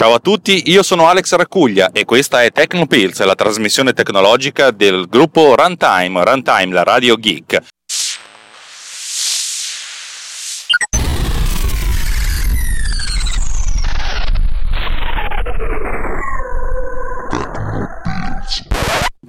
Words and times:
Ciao 0.00 0.14
a 0.14 0.18
tutti, 0.18 0.70
io 0.70 0.82
sono 0.82 1.08
Alex 1.08 1.34
Raccuglia 1.34 1.90
e 1.92 2.06
questa 2.06 2.42
è 2.42 2.50
Tecnopills, 2.50 3.22
la 3.22 3.34
trasmissione 3.34 3.92
tecnologica 3.92 4.70
del 4.70 5.06
gruppo 5.06 5.54
Runtime, 5.54 6.24
Runtime, 6.24 6.72
la 6.72 6.84
radio 6.84 7.16
geek. 7.16 7.60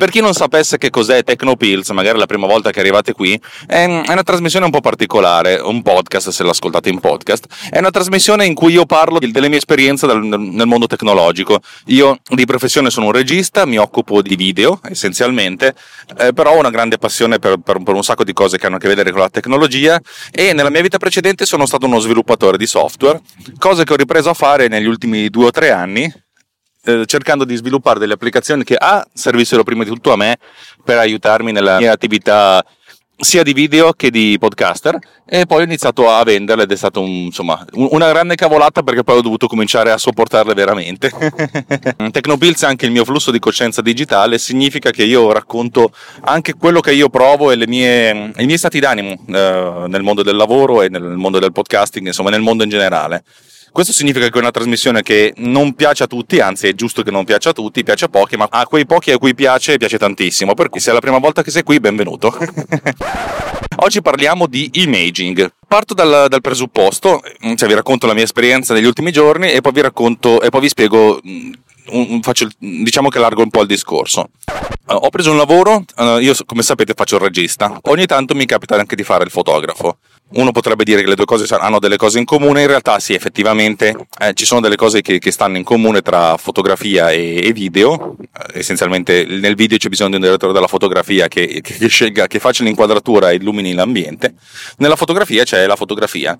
Per 0.02 0.10
chi 0.10 0.20
non 0.20 0.34
sapesse 0.34 0.80
che 0.80 0.90
cos'è 0.90 1.24
Tecnopills, 1.24 1.92
magari 1.92 2.18
la 2.18 2.26
prima 2.26 2.48
volta 2.48 2.72
che 2.72 2.80
arrivate 2.80 3.14
qui, 3.14 3.40
è 3.68 3.86
una 3.86 4.24
trasmissione 4.24 4.66
un 4.66 4.72
po' 4.72 4.82
particolare, 4.82 5.58
un 5.58 5.84
podcast 5.84 6.32
se 6.32 6.44
l'ascoltate 6.44 6.90
in 6.90 7.00
podcast, 7.00 7.46
è 7.70 7.78
una 7.78 7.92
trasmissione 7.92 8.48
in 8.48 8.56
cui 8.56 8.74
io 8.74 8.88
parlo 8.88 9.20
delle 9.20 9.48
mie 9.48 9.60
esperienze 9.60 10.08
nel 10.08 10.66
mondo 10.66 10.88
tecnologico. 10.88 11.60
Io 11.86 12.18
di 12.30 12.46
professione 12.46 12.90
sono 12.90 13.06
un 13.06 13.12
regista, 13.12 13.68
mi 13.68 13.78
occupo 13.78 14.24
di 14.24 14.36
video 14.36 14.80
essenzialmente, 14.90 15.76
eh, 16.18 16.34
però 16.34 16.56
ho 16.56 16.58
una 16.58 16.72
grande 16.72 16.98
passione 16.98 17.38
per, 17.38 17.58
per, 17.58 17.84
per 17.84 17.94
un 17.94 18.02
sacco 18.02 18.24
di 18.24 18.34
cose 18.34 18.58
che 18.58 18.66
hanno 18.66 18.78
a 18.78 18.80
che 18.80 18.88
vedere 18.88 19.12
con 19.12 19.20
la 19.20 19.30
tecnologia 19.30 20.02
e 20.32 20.54
nella 20.54 20.72
mia 20.72 20.82
vita 20.82 20.98
precedente 20.98 21.46
sono 21.46 21.68
stato 21.68 21.86
uno 21.86 22.00
sviluppatore 22.00 22.58
di 22.58 22.66
software, 22.66 23.22
cosa 23.60 23.84
che 23.84 23.94
ho 23.94 23.98
ripreso 23.98 24.32
a 24.32 24.34
fare 24.34 24.68
negli 24.68 24.88
ultimi 24.88 25.30
due 25.30 25.46
o 25.46 25.52
tre 25.52 25.70
anni 25.70 26.12
eh, 26.84 27.06
cercando 27.06 27.46
di 27.46 27.56
sviluppare 27.56 28.00
delle 28.00 28.14
applicazioni 28.14 28.64
che 28.64 28.76
A 28.76 29.06
servissero 29.14 29.64
prima 29.64 29.84
di 29.84 29.90
tutto 29.90 30.12
a 30.12 30.16
me 30.16 30.38
per 30.84 30.98
aiutarmi 30.98 31.52
nella 31.52 31.78
mia 31.78 31.92
attività 31.92 32.64
sia 33.22 33.44
di 33.44 33.54
video 33.54 33.94
che 33.94 34.10
di 34.10 34.36
podcaster 34.40 34.98
e 35.28 35.46
poi 35.46 35.62
ho 35.62 35.64
iniziato 35.64 36.10
a 36.10 36.24
venderle 36.24 36.64
ed 36.64 36.72
è 36.72 36.76
stata 36.76 37.00
un, 37.00 37.08
insomma, 37.08 37.64
una 37.74 38.10
grande 38.10 38.36
cavolata 38.36 38.82
perché 38.82 39.04
poi 39.04 39.18
ho 39.18 39.22
dovuto 39.22 39.48
cominciare 39.48 39.92
a 39.92 39.98
sopportarle 39.98 40.54
veramente. 40.54 41.12
Tecnopills 42.12 42.64
è 42.64 42.66
anche 42.66 42.86
il 42.88 42.92
mio 42.92 43.06
flusso 43.06 43.30
di 43.30 43.40
coscienza 43.40 43.82
digitale, 43.82 44.40
significa 44.40 44.90
che 44.90 45.04
io 45.04 45.32
racconto 45.32 45.94
anche 46.22 46.56
quello 46.56 46.80
che 46.80 46.94
io 46.94 47.10
provo 47.10 47.52
e 47.52 47.68
mie, 47.68 48.32
i 48.38 48.46
miei 48.46 48.58
stati 48.58 48.80
d'animo 48.80 49.12
eh, 49.28 49.86
nel 49.88 50.02
mondo 50.02 50.24
del 50.24 50.36
lavoro 50.36 50.82
e 50.82 50.90
nel 50.90 51.04
mondo 51.04 51.38
del 51.38 51.52
podcasting, 51.52 52.08
insomma 52.08 52.32
nel 52.32 52.42
mondo 52.42 52.64
in 52.64 52.70
generale. 52.70 53.24
Questo 53.72 53.94
significa 53.94 54.28
che 54.28 54.36
è 54.36 54.42
una 54.42 54.52
trasmissione 54.52 55.02
che 55.02 55.34
non 55.38 55.74
piace 55.76 56.04
a 56.04 56.08
tutti, 56.08 56.42
anzi 56.42 56.68
è 56.68 56.74
giusto 56.74 57.04
che 57.04 57.12
non 57.12 57.24
piaccia 57.24 57.52
a 57.52 57.54
tutti, 57.54 57.84
piace 57.86 58.04
a 58.04 58.10
pochi, 58.10 58.36
ma 58.36 58.46
a 58.50 58.68
quei 58.68 58.86
pochi 58.86 59.12
a 59.12 59.18
cui 59.18 59.34
piace, 59.34 59.78
piace 59.78 59.98
tantissimo. 59.98 60.54
Per 60.54 60.68
cui 60.68 60.82
se 60.82 60.92
è 60.92 60.94
la 60.94 61.00
prima 61.00 61.20
volta 61.20 61.42
che 61.42 61.52
sei 61.52 61.64
qui, 61.64 61.80
benvenuto. 61.80 62.36
Oggi 63.84 64.02
parliamo 64.02 64.46
di 64.46 64.70
imaging. 64.74 65.54
Parto 65.66 65.94
dal, 65.94 66.28
dal, 66.28 66.42
presupposto, 66.42 67.22
cioè 67.56 67.68
vi 67.70 67.74
racconto 67.74 68.08
la 68.08 68.14
mia 68.14 68.26
esperienza 68.26 68.74
negli 68.74 68.84
ultimi 68.84 69.14
giorni 69.14 69.50
e 69.50 69.62
poi 69.62 69.72
vi 69.72 69.82
racconto 69.82 70.42
e 70.42 70.50
poi 70.50 70.60
vi 70.60 70.68
spiego 70.68 71.22
faccio, 72.22 72.48
diciamo 72.58 73.10
che 73.10 73.20
largo 73.20 73.42
un 73.42 73.50
po' 73.50 73.62
il 73.62 73.68
discorso. 73.68 74.30
Uh, 74.88 74.94
ho 74.94 75.10
preso 75.10 75.32
un 75.32 75.38
lavoro, 75.38 75.84
uh, 75.98 76.18
io 76.18 76.34
come 76.46 76.64
sapete 76.64 76.94
faccio 76.94 77.16
il 77.16 77.22
regista, 77.22 77.80
ogni 77.84 78.06
tanto 78.06 78.36
mi 78.36 78.46
capita 78.46 78.76
anche 78.76 78.96
di 78.96 79.04
fare 79.04 79.24
il 79.24 79.32
fotografo. 79.32 79.98
Uno 80.34 80.52
potrebbe 80.52 80.86
dire 80.86 81.02
che 81.02 81.10
le 81.10 81.16
due 81.16 81.26
cose 81.26 81.54
hanno 81.56 81.80
delle 81.80 81.98
cose 81.98 82.18
in 82.18 82.24
comune, 82.24 82.62
in 82.62 82.68
realtà 82.68 83.00
sì, 83.00 83.14
effettivamente 83.14 84.08
eh, 84.18 84.34
ci 84.34 84.46
sono 84.46 84.62
delle 84.62 84.78
cose 84.78 85.02
che, 85.02 85.20
che, 85.20 85.30
stanno 85.30 85.58
in 85.58 85.66
comune 85.66 86.02
tra 86.02 86.38
fotografia 86.38 87.12
e, 87.12 87.46
e 87.46 87.52
video. 87.52 88.16
Eh, 88.22 88.60
essenzialmente 88.60 89.26
nel 89.26 89.56
video 89.56 89.78
c'è 89.78 89.90
bisogno 89.90 90.12
di 90.12 90.16
un 90.16 90.22
direttore 90.22 90.54
della 90.54 90.68
fotografia 90.68 91.28
che, 91.28 91.60
che, 91.62 91.74
che, 91.74 91.88
scelga, 91.88 92.28
che 92.28 92.40
faccia 92.40 92.64
l'inquadratura 92.64 93.32
e 93.32 93.36
illumini 93.36 93.74
l'ambiente. 93.74 94.36
Nella 94.78 94.96
fotografia 94.96 95.44
c'è 95.44 95.66
la 95.68 95.76
fotografia. 95.76 96.40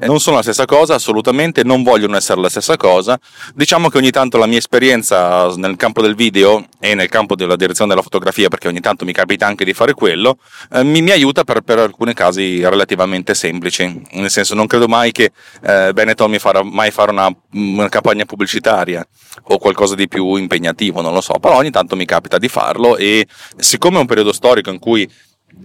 Non 0.00 0.20
sono 0.20 0.36
la 0.36 0.42
stessa 0.42 0.64
cosa, 0.64 0.94
assolutamente, 0.94 1.62
non 1.62 1.82
vogliono 1.82 2.16
essere 2.16 2.40
la 2.40 2.48
stessa 2.48 2.76
cosa. 2.76 3.18
Diciamo 3.54 3.88
che 3.88 3.98
ogni 3.98 4.10
tanto 4.10 4.38
la 4.38 4.46
mia 4.46 4.58
esperienza 4.58 5.52
nel 5.56 5.76
campo 5.76 6.02
del 6.02 6.14
video 6.14 6.66
e 6.78 6.94
nel 6.94 7.08
campo 7.08 7.34
della 7.34 7.56
direzione 7.56 7.90
della 7.90 8.02
fotografia, 8.02 8.48
perché 8.48 8.68
ogni 8.68 8.80
tanto 8.80 9.04
mi 9.04 9.12
capita 9.12 9.46
anche 9.46 9.64
di 9.64 9.72
fare 9.72 9.94
quello, 9.94 10.38
eh, 10.72 10.82
mi, 10.82 11.02
mi, 11.02 11.10
aiuta 11.10 11.44
per, 11.44 11.60
per, 11.60 11.78
alcuni 11.78 12.14
casi 12.14 12.62
relativamente 12.62 13.34
semplici. 13.34 14.02
Nel 14.12 14.30
senso, 14.30 14.54
non 14.54 14.66
credo 14.66 14.88
mai 14.88 15.12
che 15.12 15.32
eh, 15.62 15.92
Benetton 15.92 16.30
mi 16.30 16.38
farà 16.38 16.62
mai 16.62 16.90
fare 16.90 17.10
una, 17.10 17.34
una 17.52 17.88
campagna 17.88 18.24
pubblicitaria 18.24 19.06
o 19.44 19.58
qualcosa 19.58 19.94
di 19.94 20.08
più 20.08 20.36
impegnativo, 20.36 21.00
non 21.00 21.12
lo 21.12 21.20
so, 21.20 21.34
però 21.38 21.56
ogni 21.56 21.70
tanto 21.70 21.96
mi 21.96 22.04
capita 22.04 22.38
di 22.38 22.48
farlo 22.48 22.96
e 22.96 23.26
siccome 23.56 23.96
è 23.96 24.00
un 24.00 24.06
periodo 24.06 24.32
storico 24.32 24.70
in 24.70 24.78
cui 24.78 25.08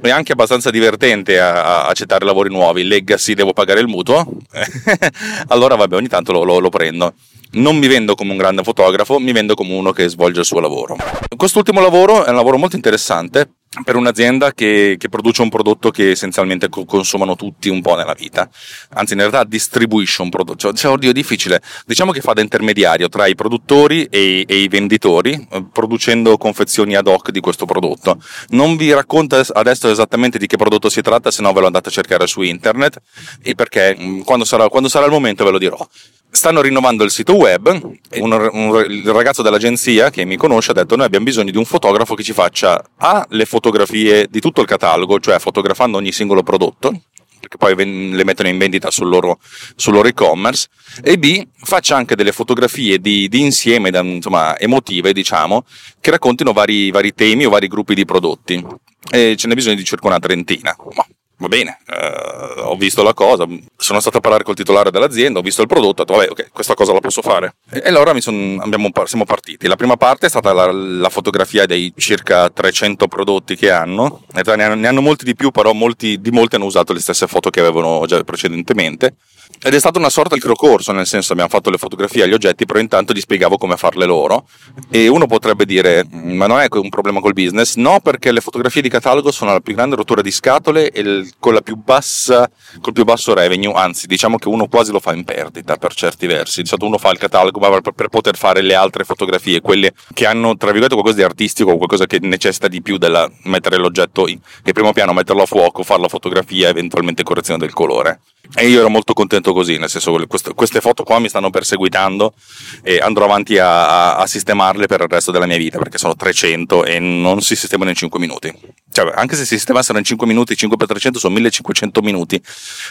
è 0.02 0.10
anche 0.10 0.32
abbastanza 0.32 0.70
divertente 0.70 1.40
a, 1.40 1.84
a 1.84 1.88
accettare 1.88 2.26
lavori 2.26 2.50
nuovi. 2.50 2.84
Legacy, 2.84 3.34
devo 3.34 3.54
pagare 3.54 3.80
il 3.80 3.88
mutuo. 3.88 4.26
allora, 5.48 5.76
vabbè, 5.76 5.96
ogni 5.96 6.08
tanto 6.08 6.32
lo, 6.32 6.44
lo, 6.44 6.60
lo 6.60 6.70
prendo 6.70 7.14
non 7.52 7.78
mi 7.78 7.88
vendo 7.88 8.16
come 8.16 8.32
un 8.32 8.38
grande 8.38 8.64
fotografo, 8.64 9.20
mi 9.20 9.32
vendo 9.32 9.56
come 9.56 9.74
uno 9.74 9.92
che 9.92 10.08
svolge 10.08 10.42
il 10.42 10.46
suo 10.46 10.60
lavoro. 10.60 10.98
Quest'ultimo 11.36 11.82
lavoro 11.82 12.26
è 12.26 12.30
un 12.30 12.36
lavoro 12.36 12.58
molto 12.58 12.76
interessante 12.76 13.54
per 13.84 13.96
un'azienda 13.96 14.52
che, 14.54 14.96
che 14.98 15.10
produce 15.10 15.44
un 15.44 15.50
prodotto 15.50 15.92
che 15.92 16.12
essenzialmente 16.12 16.70
consumano 16.70 17.36
tutti 17.36 17.70
un 17.70 17.82
po' 17.82 17.96
nella 17.96 18.14
vita. 18.14 18.50
Anzi, 18.94 19.14
in 19.14 19.20
realtà 19.20 19.44
distribuisce 19.44 20.24
un 20.24 20.30
prodotto. 20.30 20.58
Cioè, 20.58 20.74
cioè 20.74 20.92
oddio, 20.92 21.12
è 21.12 21.14
difficile. 21.14 21.62
Diciamo 21.86 22.12
che 22.12 22.22
fa 22.22 22.34
da 22.34 22.42
intermediario 22.42 23.10
tra 23.10 23.28
i 23.28 23.36
produttori 23.36 24.06
e, 24.06 24.44
e, 24.48 24.56
i 24.56 24.68
venditori, 24.68 25.48
eh, 25.52 25.66
producendo 25.72 26.38
confezioni 26.38 26.96
ad 26.96 27.08
hoc 27.08 27.30
di 27.30 27.40
questo 27.40 27.66
prodotto. 27.66 28.20
Non 28.50 28.76
vi 28.76 28.92
racconto 28.92 29.42
adesso 29.54 29.90
esattamente 29.90 30.40
di 30.40 30.48
che 30.48 30.58
prodotto 30.58 30.90
si 30.90 31.02
tratta, 31.02 31.30
se 31.30 31.44
no 31.44 31.54
ve 31.54 31.60
lo 31.60 31.68
andate 31.68 31.90
a 31.90 31.92
cercare 31.92 32.26
su 32.26 32.42
internet, 32.42 33.00
e 33.44 33.54
perché 33.54 33.96
mm, 33.98 34.22
quando 34.22 34.46
sarà, 34.46 34.68
quando 34.68 34.90
sarà 34.90 35.06
il 35.06 35.12
momento 35.12 35.44
ve 35.44 35.52
lo 35.52 35.60
dirò 35.60 35.88
stanno 36.30 36.62
rinnovando 36.62 37.04
il 37.04 37.12
sito 37.12 37.36
web. 37.36 37.68
Un, 38.16 38.50
un, 38.52 38.86
il 38.88 39.10
ragazzo 39.12 39.42
dell'agenzia 39.42 40.10
che 40.10 40.26
mi 40.26 40.38
conosce 40.38 40.72
ha 40.72 40.74
detto: 40.74 40.96
Noi 40.96 41.06
abbiamo 41.06 41.26
bisogno 41.26 41.52
di 41.52 41.58
un 41.58 41.66
fotografo 41.66 42.16
che 42.16 42.24
ci 42.24 42.34
faccia 42.34 42.84
A 42.98 43.26
le 43.30 43.46
fotografie 43.46 44.28
di 44.30 44.40
tutto 44.40 44.62
il 44.62 44.68
catalogo, 44.68 45.20
cioè 45.20 45.40
fotografando 45.40 45.98
ogni 45.98 46.12
singolo 46.12 46.44
prodotto, 46.44 47.02
perché 47.40 47.58
poi 47.58 47.76
le 48.14 48.24
mettono 48.24 48.50
in 48.50 48.58
vendita 48.58 48.92
sul 48.92 49.10
loro, 49.10 49.40
sul 49.76 49.94
loro 49.94 50.08
e-commerce, 50.08 50.68
e 51.02 51.18
B 51.18 51.46
faccia 51.56 51.96
anche 51.96 52.16
delle 52.16 52.32
fotografie 52.32 53.00
di, 53.00 53.28
di 53.28 53.42
insieme, 53.42 53.90
da, 53.90 54.02
insomma, 54.02 54.58
emotive, 54.60 55.14
diciamo, 55.14 55.66
che 56.00 56.12
raccontino 56.12 56.54
vari, 56.54 56.92
vari, 56.92 57.14
temi 57.14 57.46
o 57.46 57.50
vari 57.50 57.68
gruppi 57.68 57.96
di 57.96 58.06
prodotti. 58.06 58.64
E 59.12 59.36
ce 59.36 59.48
n'è 59.48 59.56
bisogno 59.56 59.76
di 59.76 59.84
circa 59.84 60.08
una 60.08 60.20
trentina. 60.20 60.76
Ma 60.94 61.06
va 61.40 61.48
bene, 61.48 61.80
eh, 61.88 62.62
ho 62.62 62.76
visto 62.76 63.02
la 63.02 63.14
cosa, 63.14 63.48
sono 63.78 64.00
stato 64.00 64.18
a 64.18 64.20
parlare 64.20 64.44
col 64.44 64.56
titolare 64.56 64.92
dell'azienda, 64.92 65.40
ho 65.40 65.42
visto 65.42 65.62
il 65.62 65.68
prodotto, 65.68 66.02
ho 66.02 66.06
detto 66.06 66.18
vabbè 66.18 66.32
ok, 66.32 66.50
questa 66.52 66.74
cosa 66.74 66.94
la 66.94 67.00
posso 67.00 67.22
fare. 67.22 67.56
E, 67.72 67.82
allora 67.86 68.18
son, 68.20 68.60
abbiamo, 68.62 68.90
siamo 69.06 69.24
partiti. 69.24 69.68
La 69.68 69.78
prima 69.78 69.96
parte 69.96 70.26
è 70.26 70.30
stata 70.30 70.52
la, 70.52 70.72
la, 70.72 71.10
fotografia 71.10 71.66
dei 71.66 71.94
circa 71.96 72.50
300 72.50 73.08
prodotti 73.08 73.56
che 73.56 73.72
hanno, 73.72 74.24
ne 74.34 74.42
hanno, 74.64 74.76
ne 74.76 74.88
hanno 74.88 75.02
molti 75.02 75.24
di 75.24 75.36
più, 75.36 75.52
però 75.52 75.72
molti, 75.72 76.20
di 76.20 76.32
molti 76.32 76.56
hanno 76.56 76.66
usato 76.66 76.92
le 76.92 77.00
stesse 77.00 77.28
foto 77.28 77.50
che 77.50 77.62
avevano 77.62 78.06
già 78.06 78.22
precedentemente. 78.24 79.16
Ed 79.62 79.74
è 79.74 79.80
stato 79.80 80.00
una 80.00 80.10
sorta 80.10 80.36
di 80.36 80.42
crocorso, 80.42 80.94
nel 80.94 81.06
senso 81.06 81.34
abbiamo 81.34 81.50
fatto 81.50 81.70
le 81.70 81.78
fotografie 81.78 82.24
agli 82.24 82.32
oggetti, 82.32 82.66
però 82.66 82.80
intanto 82.80 83.12
gli 83.12 83.20
spiegavo 83.20 83.58
come 83.58 83.76
farle 83.76 84.06
loro. 84.06 84.48
E 84.90 85.10
uno 85.10 85.28
potrebbe 85.28 85.66
dire, 85.66 86.08
ma 86.10 86.48
non 86.48 86.60
è 86.60 86.68
un 86.72 86.88
problema 86.88 87.20
col 87.20 87.34
business? 87.34 87.76
No, 87.76 88.00
perché 88.00 88.32
le 88.32 88.40
fotografie 88.40 88.82
di 88.82 88.88
catalogo 88.88 89.32
sono 89.32 89.52
la 89.52 89.60
più 89.60 89.76
grande 89.76 89.98
rottura 89.98 90.22
di 90.22 90.32
scatole 90.32 90.92
e 90.92 91.02
il, 91.02 91.34
con 91.40 91.60
più 91.62 91.76
bassa, 91.76 92.50
col 92.80 92.94
più 92.94 93.04
basso 93.04 93.34
revenue, 93.34 93.74
anzi 93.74 94.08
diciamo 94.08 94.38
che 94.38 94.48
uno 94.48 94.68
quasi 94.68 94.94
lo 94.94 95.02
fa 95.02 95.14
in 95.14 95.26
perdita 95.26 95.76
per 95.76 95.94
certi 95.94 96.26
versi. 96.26 96.62
Di 96.62 96.68
solito 96.68 96.88
uno 96.88 96.98
fa 96.98 97.10
il 97.10 97.18
catalogo 97.18 97.60
per, 97.60 97.92
per 97.94 98.08
poter 98.08 98.38
fare 98.38 98.62
le 98.62 98.76
altre 98.76 99.04
fotografie, 99.04 99.60
quelle 99.60 99.92
che 100.14 100.26
hanno 100.26 100.56
tra 100.56 100.68
virgolette 100.68 100.96
qualcosa 100.96 101.18
di 101.18 101.24
artistico, 101.24 101.76
qualcosa 101.76 102.06
che 102.06 102.20
necessita 102.22 102.70
di 102.70 102.82
più 102.82 102.98
della 102.98 103.30
mettere 103.44 103.76
l'oggetto 103.76 104.26
in, 104.30 104.40
in 104.64 104.74
primo 104.74 104.94
piano, 104.94 105.12
metterlo 105.12 105.42
a 105.42 105.46
fuoco, 105.46 105.84
fare 105.84 106.02
la 106.02 106.08
fotografia, 106.08 106.70
eventualmente 106.70 107.24
correzione 107.24 107.60
del 107.60 107.74
colore. 107.74 108.22
E 108.56 108.68
io 108.68 108.80
ero 108.80 108.90
molto 108.90 109.14
contento 109.14 109.54
così, 109.54 109.78
nel 109.78 109.90
senso 109.90 110.16
che 110.16 110.54
queste 110.56 110.82
foto 110.82 111.04
qua 111.04 111.20
mi 111.20 111.30
stanno 111.30 111.52
perseguitando 111.52 112.34
e 112.82 112.98
andrò 112.98 113.26
avanti 113.26 113.60
a, 113.60 114.16
a, 114.16 114.26
sistemarle 114.26 114.88
per 114.88 115.02
il 115.02 115.08
resto 115.08 115.32
della 115.32 115.46
mia 115.46 115.58
vita 115.58 115.78
perché 115.78 116.00
sono 116.00 116.16
300 116.16 116.84
e 116.84 116.98
non 117.00 117.42
si 117.42 117.56
sistemano 117.56 117.92
in 117.92 117.96
5 117.96 118.20
minuti. 118.20 118.52
Cioè, 118.92 119.12
anche 119.16 119.36
se 119.36 119.46
si 119.46 119.56
sistemassero 119.56 120.00
in 120.00 120.04
5 120.04 120.26
minuti, 120.26 120.56
5 120.56 120.78
per 120.78 120.88
300 120.88 121.20
sono 121.20 121.34
1500 121.36 122.02
minuti. 122.02 122.42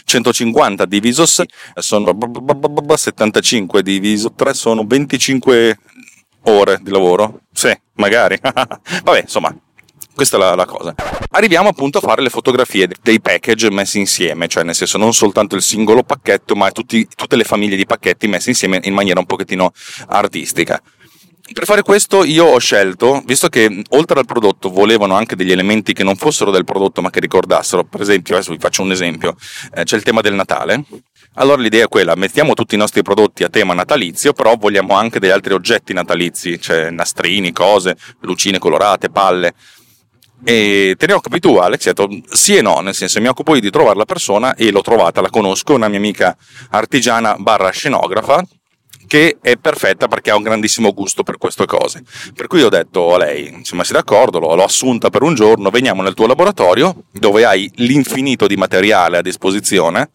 150 0.04 0.84
diviso 0.84 1.26
6 1.26 1.46
sono 1.74 2.16
75 2.94 3.82
diviso 3.82 4.32
3 4.32 4.54
sono 4.54 4.84
25 4.86 5.78
ore 6.42 6.78
di 6.80 6.90
lavoro. 6.90 7.40
Sì, 7.52 7.76
magari. 7.94 8.38
Vabbè, 8.40 9.22
insomma, 9.22 9.52
questa 10.18 10.36
è 10.36 10.40
la, 10.40 10.56
la, 10.56 10.64
cosa. 10.64 10.92
Arriviamo 11.30 11.68
appunto 11.68 11.98
a 11.98 12.00
fare 12.00 12.22
le 12.22 12.28
fotografie 12.28 12.88
dei 13.00 13.20
package 13.20 13.70
messi 13.70 14.00
insieme, 14.00 14.48
cioè 14.48 14.64
nel 14.64 14.74
senso 14.74 14.98
non 14.98 15.14
soltanto 15.14 15.54
il 15.54 15.62
singolo 15.62 16.02
pacchetto, 16.02 16.56
ma 16.56 16.72
tutti, 16.72 17.06
tutte 17.14 17.36
le 17.36 17.44
famiglie 17.44 17.76
di 17.76 17.86
pacchetti 17.86 18.26
messi 18.26 18.48
insieme 18.48 18.80
in 18.82 18.94
maniera 18.94 19.20
un 19.20 19.26
pochettino 19.26 19.72
artistica. 20.08 20.82
Per 21.52 21.64
fare 21.64 21.82
questo 21.82 22.24
io 22.24 22.46
ho 22.46 22.58
scelto, 22.58 23.22
visto 23.24 23.48
che 23.48 23.84
oltre 23.90 24.18
al 24.18 24.26
prodotto 24.26 24.70
volevano 24.70 25.14
anche 25.14 25.36
degli 25.36 25.52
elementi 25.52 25.92
che 25.92 26.02
non 26.02 26.16
fossero 26.16 26.50
del 26.50 26.64
prodotto 26.64 27.00
ma 27.00 27.10
che 27.10 27.20
ricordassero, 27.20 27.84
per 27.84 28.00
esempio, 28.00 28.34
adesso 28.34 28.50
vi 28.50 28.58
faccio 28.58 28.82
un 28.82 28.90
esempio, 28.90 29.36
eh, 29.72 29.84
c'è 29.84 29.96
il 29.96 30.02
tema 30.02 30.20
del 30.20 30.34
Natale, 30.34 30.84
allora 31.34 31.62
l'idea 31.62 31.84
è 31.84 31.88
quella, 31.88 32.16
mettiamo 32.16 32.54
tutti 32.54 32.74
i 32.74 32.78
nostri 32.78 33.02
prodotti 33.02 33.44
a 33.44 33.48
tema 33.48 33.72
natalizio, 33.72 34.32
però 34.32 34.56
vogliamo 34.56 34.94
anche 34.94 35.20
degli 35.20 35.30
altri 35.30 35.54
oggetti 35.54 35.92
natalizi, 35.92 36.60
cioè 36.60 36.90
nastrini, 36.90 37.52
cose, 37.52 37.96
lucine 38.22 38.58
colorate, 38.58 39.08
palle, 39.08 39.54
e 40.44 40.94
te 40.96 41.06
ne 41.06 41.12
occupi 41.12 41.40
tu, 41.40 41.56
Alex? 41.56 41.86
Ho 41.86 41.92
detto 41.92 42.08
sì 42.34 42.56
e 42.56 42.62
no, 42.62 42.80
nel 42.80 42.94
senso 42.94 43.20
mi 43.20 43.28
occupo 43.28 43.54
io 43.54 43.60
di 43.60 43.70
trovare 43.70 43.96
la 43.96 44.04
persona 44.04 44.54
e 44.54 44.70
l'ho 44.70 44.82
trovata, 44.82 45.20
la 45.20 45.30
conosco, 45.30 45.74
una 45.74 45.88
mia 45.88 45.98
amica 45.98 46.36
artigiana 46.70 47.36
barra 47.38 47.70
scenografa 47.70 48.44
che 49.08 49.38
è 49.40 49.56
perfetta 49.56 50.06
perché 50.06 50.30
ha 50.30 50.36
un 50.36 50.42
grandissimo 50.42 50.92
gusto 50.92 51.22
per 51.24 51.38
queste 51.38 51.64
cose. 51.64 52.04
Per 52.34 52.46
cui 52.46 52.62
ho 52.62 52.68
detto 52.68 53.14
a 53.14 53.18
lei, 53.18 53.48
insomma, 53.48 53.82
sei 53.82 53.94
d'accordo, 53.94 54.38
l'ho, 54.38 54.54
l'ho 54.54 54.62
assunta 54.62 55.10
per 55.10 55.22
un 55.22 55.34
giorno, 55.34 55.70
veniamo 55.70 56.02
nel 56.02 56.14
tuo 56.14 56.26
laboratorio 56.26 57.04
dove 57.10 57.44
hai 57.44 57.68
l'infinito 57.76 58.46
di 58.46 58.56
materiale 58.56 59.16
a 59.16 59.22
disposizione 59.22 60.10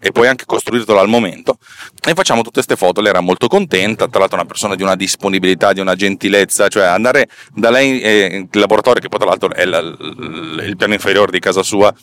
e 0.00 0.12
puoi 0.12 0.28
anche 0.28 0.44
costruirtelo 0.46 0.98
al 0.98 1.08
momento 1.08 1.58
e 2.06 2.14
facciamo 2.14 2.40
tutte 2.40 2.62
queste 2.62 2.76
foto 2.76 3.00
lei 3.00 3.10
era 3.10 3.20
molto 3.20 3.48
contenta 3.48 4.08
tra 4.08 4.20
l'altro 4.20 4.36
una 4.36 4.46
persona 4.46 4.74
di 4.74 4.82
una 4.82 4.96
disponibilità 4.96 5.72
di 5.72 5.80
una 5.80 5.94
gentilezza 5.94 6.68
cioè 6.68 6.84
andare 6.84 7.28
da 7.54 7.70
lei 7.70 8.00
eh, 8.00 8.46
il 8.50 8.60
laboratorio 8.60 9.00
che 9.00 9.08
poi 9.08 9.18
tra 9.18 9.28
l'altro 9.28 9.52
è 9.52 9.64
la, 9.64 9.78
il 9.78 10.74
piano 10.76 10.94
inferiore 10.94 11.32
di 11.32 11.40
casa 11.40 11.62
sua 11.62 11.94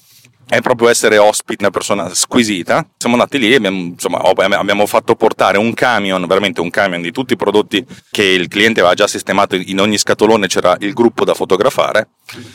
è 0.47 0.61
proprio 0.61 0.89
essere 0.89 1.17
ospite, 1.17 1.63
una 1.63 1.71
persona 1.71 2.13
squisita. 2.13 2.87
Siamo 2.97 3.15
andati 3.15 3.39
lì 3.39 3.51
e 3.51 3.55
abbiamo, 3.55 3.77
insomma, 3.77 4.19
abbiamo, 4.19 4.85
fatto 4.85 5.15
portare 5.15 5.57
un 5.57 5.73
camion, 5.73 6.25
veramente 6.27 6.61
un 6.61 6.69
camion 6.69 7.01
di 7.01 7.11
tutti 7.11 7.33
i 7.33 7.35
prodotti 7.35 7.83
che 8.11 8.23
il 8.23 8.47
cliente 8.47 8.79
aveva 8.79 8.93
già 8.93 9.07
sistemato. 9.07 9.55
In 9.55 9.79
ogni 9.79 9.97
scatolone 9.97 10.47
c'era 10.47 10.75
il 10.79 10.93
gruppo 10.93 11.25
da 11.25 11.33
fotografare 11.33 12.09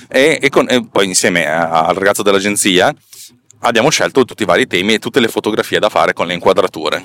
e, 0.08 0.38
e, 0.40 0.48
con, 0.50 0.68
e 0.70 0.86
poi 0.90 1.06
insieme 1.06 1.46
al 1.46 1.94
ragazzo 1.94 2.22
dell'agenzia 2.22 2.94
abbiamo 3.60 3.90
scelto 3.90 4.24
tutti 4.24 4.42
i 4.42 4.46
vari 4.46 4.66
temi 4.66 4.94
e 4.94 4.98
tutte 4.98 5.20
le 5.20 5.28
fotografie 5.28 5.78
da 5.78 5.88
fare 5.88 6.12
con 6.12 6.26
le 6.26 6.34
inquadrature. 6.34 7.02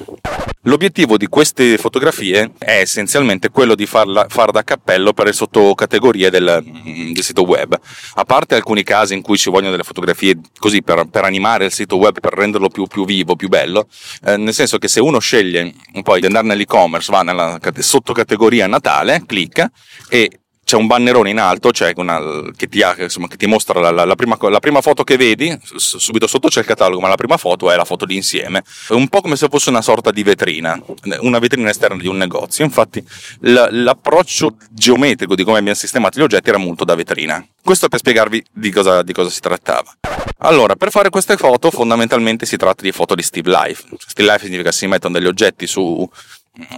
L'obiettivo 0.67 1.15
di 1.17 1.27
queste 1.27 1.77
fotografie 1.77 2.53
è 2.57 2.79
essenzialmente 2.79 3.49
quello 3.49 3.75
di 3.75 3.85
farla, 3.85 4.25
far 4.27 4.49
da 4.49 4.63
cappello 4.63 5.13
per 5.13 5.25
le 5.25 5.33
sottocategorie 5.33 6.31
del, 6.31 6.63
mm, 6.63 7.13
del, 7.13 7.23
sito 7.23 7.43
web. 7.43 7.79
A 8.15 8.23
parte 8.23 8.55
alcuni 8.55 8.81
casi 8.81 9.13
in 9.13 9.21
cui 9.21 9.37
ci 9.37 9.51
vogliono 9.51 9.71
delle 9.71 9.83
fotografie 9.83 10.39
così 10.57 10.81
per, 10.81 11.05
per 11.05 11.23
animare 11.23 11.65
il 11.65 11.71
sito 11.71 11.97
web, 11.97 12.19
per 12.19 12.33
renderlo 12.33 12.69
più, 12.69 12.87
più 12.87 13.05
vivo, 13.05 13.35
più 13.35 13.47
bello, 13.47 13.87
eh, 14.25 14.37
nel 14.37 14.53
senso 14.53 14.79
che 14.79 14.87
se 14.87 14.99
uno 14.99 15.19
sceglie 15.19 15.71
poi 16.01 16.19
di 16.19 16.25
andare 16.25 16.47
nell'e-commerce, 16.47 17.11
va 17.11 17.21
nella 17.21 17.59
sottocategoria 17.77 18.65
Natale, 18.65 19.23
clicca 19.27 19.69
e 20.09 20.39
c'è 20.65 20.75
un 20.77 20.87
bannerone 20.87 21.29
in 21.29 21.39
alto 21.39 21.71
cioè 21.71 21.93
una, 21.97 22.19
che, 22.55 22.67
ti 22.67 22.81
ha, 22.81 22.95
insomma, 22.97 23.27
che, 23.27 23.37
ti, 23.37 23.45
mostra 23.45 23.79
la, 23.79 23.91
la, 23.91 24.03
la, 24.03 24.15
prima, 24.15 24.35
la, 24.49 24.59
prima, 24.59 24.81
foto 24.81 25.03
che 25.03 25.15
vedi, 25.15 25.55
subito 25.75 26.25
sotto 26.25 26.47
c'è 26.47 26.61
il 26.61 26.65
catalogo, 26.65 26.99
ma 26.99 27.07
la 27.07 27.15
prima 27.15 27.37
foto 27.37 27.69
è 27.69 27.75
la 27.75 27.85
foto 27.85 28.05
di 28.05 28.15
insieme. 28.15 28.63
È 28.89 28.93
un 28.93 29.07
po' 29.07 29.21
come 29.21 29.35
se 29.35 29.47
fosse 29.47 29.69
una 29.69 29.83
sorta 29.83 30.09
di 30.09 30.23
vetrina, 30.23 30.81
una 31.19 31.37
vetrina 31.37 31.69
esterna 31.69 31.97
di 31.97 32.07
un 32.07 32.17
negozio. 32.17 32.65
Infatti 32.65 33.05
l'approccio 33.41 34.55
geometrico 34.71 35.35
di 35.35 35.43
come 35.43 35.59
abbiamo 35.59 35.77
sistemato 35.77 36.19
gli 36.19 36.23
oggetti 36.23 36.49
era 36.49 36.57
molto 36.57 36.83
da 36.83 36.95
vetrina. 36.95 37.45
Questo 37.61 37.87
per 37.87 37.99
spiegarvi 37.99 38.43
di 38.51 38.71
cosa, 38.71 39.03
di 39.03 39.13
cosa 39.13 39.29
si 39.29 39.41
trattava. 39.41 39.95
Allora, 40.39 40.75
per 40.75 40.89
fare 40.89 41.09
queste 41.09 41.37
foto 41.37 41.69
fondamentalmente 41.69 42.47
si 42.47 42.57
tratta 42.57 42.81
di 42.81 42.91
foto 42.91 43.13
di 43.13 43.21
Steve 43.21 43.51
Life. 43.51 43.83
Steve 43.99 44.31
Life 44.31 44.45
significa 44.45 44.69
che 44.69 44.75
si 44.75 44.87
mettono 44.87 45.17
degli 45.17 45.27
oggetti 45.27 45.67
su, 45.67 46.09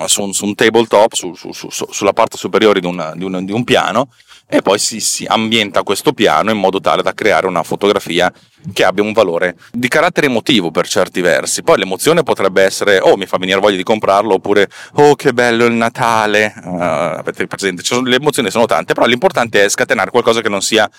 su 0.05 0.21
un, 0.21 0.33
su 0.33 0.45
un 0.45 0.55
tabletop, 0.55 1.13
su, 1.13 1.33
su, 1.33 1.51
sulla 1.69 2.13
parte 2.13 2.37
superiore 2.37 2.79
di 2.79 2.87
un, 2.87 3.13
di 3.15 3.23
un, 3.23 3.45
di 3.45 3.51
un 3.51 3.63
piano, 3.63 4.09
e 4.49 4.61
poi 4.61 4.79
si, 4.79 5.01
si, 5.01 5.25
ambienta 5.27 5.83
questo 5.83 6.13
piano 6.13 6.51
in 6.51 6.57
modo 6.57 6.79
tale 6.79 7.01
da 7.01 7.13
creare 7.13 7.47
una 7.47 7.63
fotografia 7.63 8.31
che 8.71 8.85
abbia 8.85 9.03
un 9.03 9.11
valore 9.11 9.57
di 9.71 9.89
carattere 9.89 10.27
emotivo 10.27 10.71
per 10.71 10.87
certi 10.87 11.19
versi. 11.19 11.63
Poi 11.63 11.77
l'emozione 11.77 12.23
potrebbe 12.23 12.63
essere, 12.63 12.99
oh, 12.99 13.17
mi 13.17 13.25
fa 13.25 13.37
venire 13.37 13.59
voglia 13.59 13.75
di 13.75 13.83
comprarlo, 13.83 14.35
oppure, 14.35 14.69
oh, 14.93 15.15
che 15.15 15.33
bello 15.33 15.65
il 15.65 15.73
Natale. 15.73 16.53
Uh, 16.63 16.79
avete 16.79 17.45
presente? 17.45 17.83
Sono, 17.83 18.07
le 18.07 18.15
emozioni 18.15 18.49
sono 18.49 18.65
tante, 18.65 18.93
però 18.93 19.05
l'importante 19.05 19.65
è 19.65 19.69
scatenare 19.69 20.11
qualcosa 20.11 20.39
che 20.39 20.49
non 20.49 20.61
sia 20.61 20.89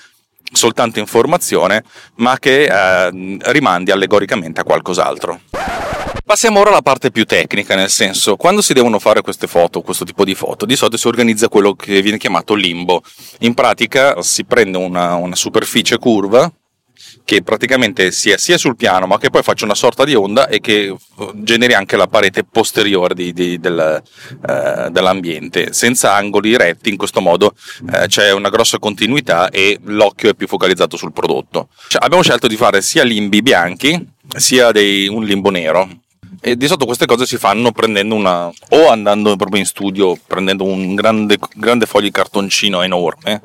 soltanto 0.52 0.98
informazione, 0.98 1.84
ma 2.16 2.38
che 2.38 2.68
uh, 2.70 3.50
rimandi 3.50 3.90
allegoricamente 3.90 4.60
a 4.60 4.64
qualcos'altro. 4.64 5.40
Passiamo 6.28 6.60
ora 6.60 6.68
alla 6.68 6.82
parte 6.82 7.10
più 7.10 7.24
tecnica, 7.24 7.74
nel 7.74 7.88
senso, 7.88 8.36
quando 8.36 8.60
si 8.60 8.74
devono 8.74 8.98
fare 8.98 9.22
queste 9.22 9.46
foto, 9.46 9.80
questo 9.80 10.04
tipo 10.04 10.26
di 10.26 10.34
foto, 10.34 10.66
di 10.66 10.76
solito 10.76 10.98
si 10.98 11.06
organizza 11.06 11.48
quello 11.48 11.72
che 11.72 12.02
viene 12.02 12.18
chiamato 12.18 12.52
limbo. 12.52 13.02
In 13.38 13.54
pratica 13.54 14.20
si 14.20 14.44
prende 14.44 14.76
una, 14.76 15.14
una 15.14 15.34
superficie 15.34 15.96
curva 15.96 16.52
che 17.24 17.42
praticamente 17.42 18.10
sia, 18.10 18.36
sia, 18.36 18.58
sul 18.58 18.76
piano, 18.76 19.06
ma 19.06 19.16
che 19.16 19.30
poi 19.30 19.42
faccia 19.42 19.64
una 19.64 19.74
sorta 19.74 20.04
di 20.04 20.14
onda 20.14 20.48
e 20.48 20.60
che 20.60 20.90
uh, 20.90 21.32
generi 21.36 21.72
anche 21.72 21.96
la 21.96 22.08
parete 22.08 22.44
posteriore 22.44 23.14
di, 23.14 23.32
di, 23.32 23.58
del, 23.58 24.02
uh, 24.02 24.90
dell'ambiente, 24.90 25.72
senza 25.72 26.14
angoli 26.14 26.58
retti. 26.58 26.90
In 26.90 26.98
questo 26.98 27.22
modo 27.22 27.54
uh, 27.86 28.04
c'è 28.06 28.32
una 28.32 28.50
grossa 28.50 28.78
continuità 28.78 29.48
e 29.48 29.80
l'occhio 29.84 30.28
è 30.28 30.34
più 30.34 30.46
focalizzato 30.46 30.98
sul 30.98 31.14
prodotto. 31.14 31.68
Cioè, 31.88 32.04
abbiamo 32.04 32.22
scelto 32.22 32.48
di 32.48 32.56
fare 32.56 32.82
sia 32.82 33.02
limbi 33.02 33.40
bianchi 33.40 34.06
sia 34.36 34.72
dei, 34.72 35.08
un 35.08 35.24
limbo 35.24 35.48
nero 35.48 35.88
e 36.40 36.56
di 36.56 36.66
solito 36.66 36.86
queste 36.86 37.06
cose 37.06 37.26
si 37.26 37.36
fanno 37.36 37.72
prendendo 37.72 38.14
una 38.14 38.46
o 38.46 38.88
andando 38.88 39.36
proprio 39.36 39.60
in 39.60 39.66
studio 39.66 40.16
prendendo 40.26 40.64
un 40.64 40.94
grande, 40.94 41.36
grande 41.54 41.86
foglio 41.86 42.04
di 42.04 42.10
cartoncino 42.12 42.82
enorme 42.82 43.40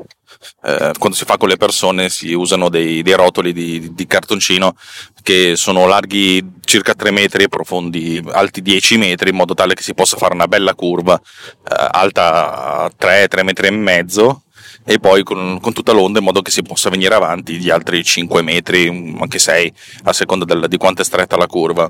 eh, 0.63 0.92
quando 0.98 1.18
si 1.18 1.25
fa 1.25 1.38
con 1.38 1.50
le 1.50 1.57
persone 1.57 2.10
si 2.10 2.34
usano 2.34 2.69
dei, 2.69 3.01
dei 3.01 3.13
rotoli 3.13 3.54
di, 3.54 3.94
di, 3.94 4.07
cartoncino 4.07 4.75
che 5.22 5.56
sono 5.56 5.88
larghi 5.88 6.44
circa 6.63 6.94
3 6.94 7.12
metri 7.12 7.44
e 7.44 7.50
profondi 7.50 8.22
alti 8.31 8.62
10 8.62 8.98
metri 8.98 9.30
in 9.30 9.36
modo 9.36 9.54
tale 9.54 9.74
che 9.74 9.84
si 9.84 9.94
possa 9.94 10.18
fare 10.18 10.34
una 10.34 10.48
bella 10.48 10.75
curva 10.75 11.16
eh, 11.16 11.88
alta 11.92 12.92
3 12.95 13.28
3 13.28 13.44
metri 13.44 13.68
e 13.68 13.71
mezzo 13.71 14.43
e 14.85 14.99
poi 14.99 15.23
con, 15.23 15.59
con, 15.61 15.73
tutta 15.73 15.92
l'onda 15.92 16.19
in 16.19 16.25
modo 16.25 16.42
che 16.42 16.52
si 16.52 16.61
possa 16.61 16.90
venire 16.90 17.16
avanti 17.16 17.57
di 17.57 17.69
altri 17.69 18.04
5 18.04 18.42
metri, 18.42 19.16
anche 19.19 19.40
6, 19.40 19.73
a 20.04 20.13
seconda 20.13 20.45
del, 20.45 20.66
di 20.68 20.78
quanto 20.78 21.02
è 21.02 21.06
stretta 21.06 21.37
la 21.37 21.47
curva. 21.47 21.90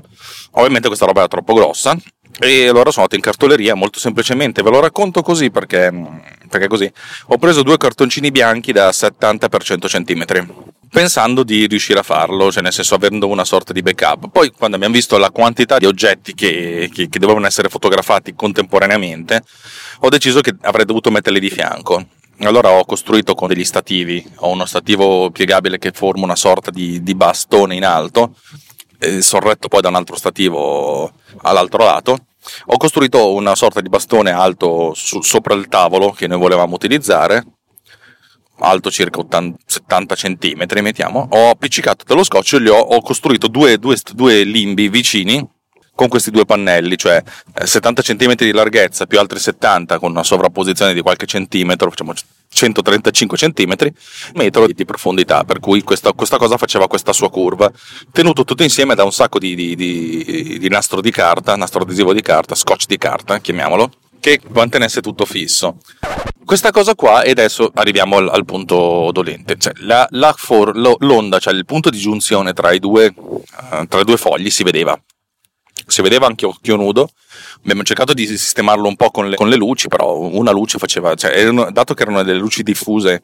Ovviamente 0.52 0.88
questa 0.88 1.06
roba 1.06 1.20
era 1.20 1.28
troppo 1.28 1.54
grossa 1.54 1.96
e 2.38 2.68
allora 2.68 2.90
sono 2.90 3.04
andato 3.04 3.14
in 3.14 3.20
cartoleria 3.20 3.74
molto 3.74 3.98
semplicemente, 3.98 4.62
ve 4.62 4.70
lo 4.70 4.80
racconto 4.80 5.22
così 5.22 5.50
perché, 5.50 5.92
perché 6.48 6.68
così. 6.68 6.90
Ho 7.28 7.38
preso 7.38 7.62
due 7.62 7.76
cartoncini 7.76 8.30
bianchi 8.30 8.72
da 8.72 8.90
70 8.92 9.48
x 9.48 9.64
100 9.64 9.88
cm 9.88 10.46
pensando 10.94 11.42
di 11.42 11.66
riuscire 11.66 11.98
a 11.98 12.04
farlo, 12.04 12.52
cioè 12.52 12.62
nel 12.62 12.72
senso 12.72 12.94
avendo 12.94 13.26
una 13.26 13.44
sorta 13.44 13.72
di 13.72 13.82
backup. 13.82 14.30
Poi 14.30 14.52
quando 14.52 14.76
abbiamo 14.76 14.94
visto 14.94 15.18
la 15.18 15.30
quantità 15.30 15.78
di 15.78 15.86
oggetti 15.86 16.34
che, 16.34 16.88
che, 16.94 17.08
che 17.08 17.18
dovevano 17.18 17.46
essere 17.46 17.68
fotografati 17.68 18.34
contemporaneamente, 18.36 19.42
ho 19.98 20.08
deciso 20.08 20.40
che 20.40 20.54
avrei 20.60 20.84
dovuto 20.84 21.10
metterli 21.10 21.40
di 21.40 21.50
fianco 21.50 22.06
allora 22.40 22.70
ho 22.70 22.84
costruito 22.84 23.34
con 23.34 23.48
degli 23.48 23.64
stativi, 23.64 24.24
ho 24.36 24.50
uno 24.50 24.66
stativo 24.66 25.30
piegabile 25.30 25.78
che 25.78 25.92
forma 25.92 26.24
una 26.24 26.36
sorta 26.36 26.70
di, 26.70 27.02
di 27.02 27.14
bastone 27.14 27.76
in 27.76 27.84
alto, 27.84 28.34
sorretto 29.20 29.68
poi 29.68 29.80
da 29.80 29.88
un 29.88 29.94
altro 29.94 30.16
stativo 30.16 31.12
all'altro 31.42 31.84
lato. 31.84 32.26
Ho 32.66 32.76
costruito 32.76 33.32
una 33.32 33.54
sorta 33.54 33.80
di 33.80 33.88
bastone 33.88 34.30
alto 34.30 34.92
su, 34.94 35.22
sopra 35.22 35.54
il 35.54 35.68
tavolo 35.68 36.10
che 36.10 36.26
noi 36.26 36.38
volevamo 36.38 36.74
utilizzare, 36.74 37.44
alto 38.58 38.90
circa 38.90 39.20
80, 39.20 39.58
70 39.64 40.14
cm, 40.14 40.66
mettiamo. 40.82 41.28
Ho 41.30 41.50
appiccicato 41.50 42.04
dello 42.06 42.24
scotch 42.24 42.54
e 42.54 42.68
ho, 42.68 42.78
ho 42.78 43.00
costruito 43.00 43.48
due, 43.48 43.78
due, 43.78 43.96
due 44.12 44.44
limbi 44.44 44.88
vicini 44.88 45.46
con 45.94 46.08
questi 46.08 46.30
due 46.30 46.44
pannelli, 46.44 46.96
cioè 46.96 47.22
70 47.62 48.00
eh, 48.00 48.04
cm 48.04 48.34
di 48.34 48.52
larghezza 48.52 49.06
più 49.06 49.18
altri 49.18 49.38
70 49.38 49.98
con 49.98 50.10
una 50.10 50.24
sovrapposizione 50.24 50.92
di 50.92 51.00
qualche 51.00 51.26
centimetro, 51.26 51.90
facciamo 51.90 52.12
135 52.48 53.36
cm, 53.36 53.74
metro 54.34 54.66
di 54.66 54.84
profondità, 54.84 55.44
per 55.44 55.60
cui 55.60 55.82
questa, 55.82 56.12
questa, 56.12 56.36
cosa 56.38 56.56
faceva 56.56 56.86
questa 56.86 57.12
sua 57.12 57.30
curva, 57.30 57.70
tenuto 58.12 58.44
tutto 58.44 58.62
insieme 58.62 58.94
da 58.94 59.04
un 59.04 59.12
sacco 59.12 59.38
di, 59.38 59.54
di, 59.54 59.74
di, 59.74 60.58
di 60.58 60.68
nastro 60.68 61.00
di 61.00 61.10
carta, 61.10 61.56
nastro 61.56 61.82
adesivo 61.82 62.12
di 62.12 62.22
carta, 62.22 62.54
scotch 62.54 62.86
di 62.86 62.96
carta, 62.96 63.38
chiamiamolo, 63.38 63.90
che 64.20 64.40
mantenesse 64.48 65.00
tutto 65.00 65.24
fisso. 65.24 65.76
Questa 66.44 66.70
cosa 66.70 66.94
qua, 66.94 67.22
e 67.22 67.30
adesso 67.30 67.70
arriviamo 67.74 68.16
al, 68.16 68.28
al 68.28 68.44
punto 68.44 69.10
dolente, 69.12 69.56
cioè 69.58 69.72
la, 69.78 70.06
la 70.10 70.32
for, 70.36 70.76
lo, 70.76 70.96
l'onda, 71.00 71.38
cioè 71.38 71.54
il 71.54 71.64
punto 71.64 71.90
di 71.90 71.98
giunzione 71.98 72.52
tra 72.52 72.72
i 72.72 72.78
due, 72.78 73.12
uh, 73.16 73.86
tra 73.88 74.00
i 74.00 74.04
due 74.04 74.16
fogli 74.16 74.50
si 74.50 74.62
vedeva, 74.62 74.98
si 75.94 76.02
vedeva 76.02 76.26
anche 76.26 76.44
occhio 76.44 76.74
nudo, 76.74 77.08
abbiamo 77.62 77.84
cercato 77.84 78.12
di 78.14 78.26
sistemarlo 78.26 78.88
un 78.88 78.96
po' 78.96 79.12
con 79.12 79.28
le, 79.28 79.36
con 79.36 79.48
le 79.48 79.54
luci, 79.54 79.86
però 79.86 80.18
una 80.18 80.50
luce 80.50 80.78
faceva, 80.78 81.14
cioè, 81.14 81.30
erano, 81.30 81.70
dato 81.70 81.94
che 81.94 82.02
erano 82.02 82.24
delle 82.24 82.38
luci 82.38 82.64
diffuse, 82.64 83.22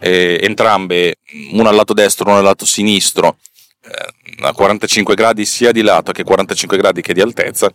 eh, 0.00 0.38
entrambe, 0.42 1.16
una 1.52 1.68
al 1.68 1.74
lato 1.74 1.92
destro, 1.92 2.30
una 2.30 2.38
al 2.38 2.44
lato 2.44 2.64
sinistro, 2.64 3.36
eh, 3.84 4.46
a 4.46 4.52
45 4.52 5.14
gradi 5.14 5.44
sia 5.44 5.70
di 5.70 5.82
lato 5.82 6.12
che 6.12 6.24
45 6.24 6.78
gradi 6.78 7.02
che 7.02 7.12
di 7.12 7.20
altezza, 7.20 7.70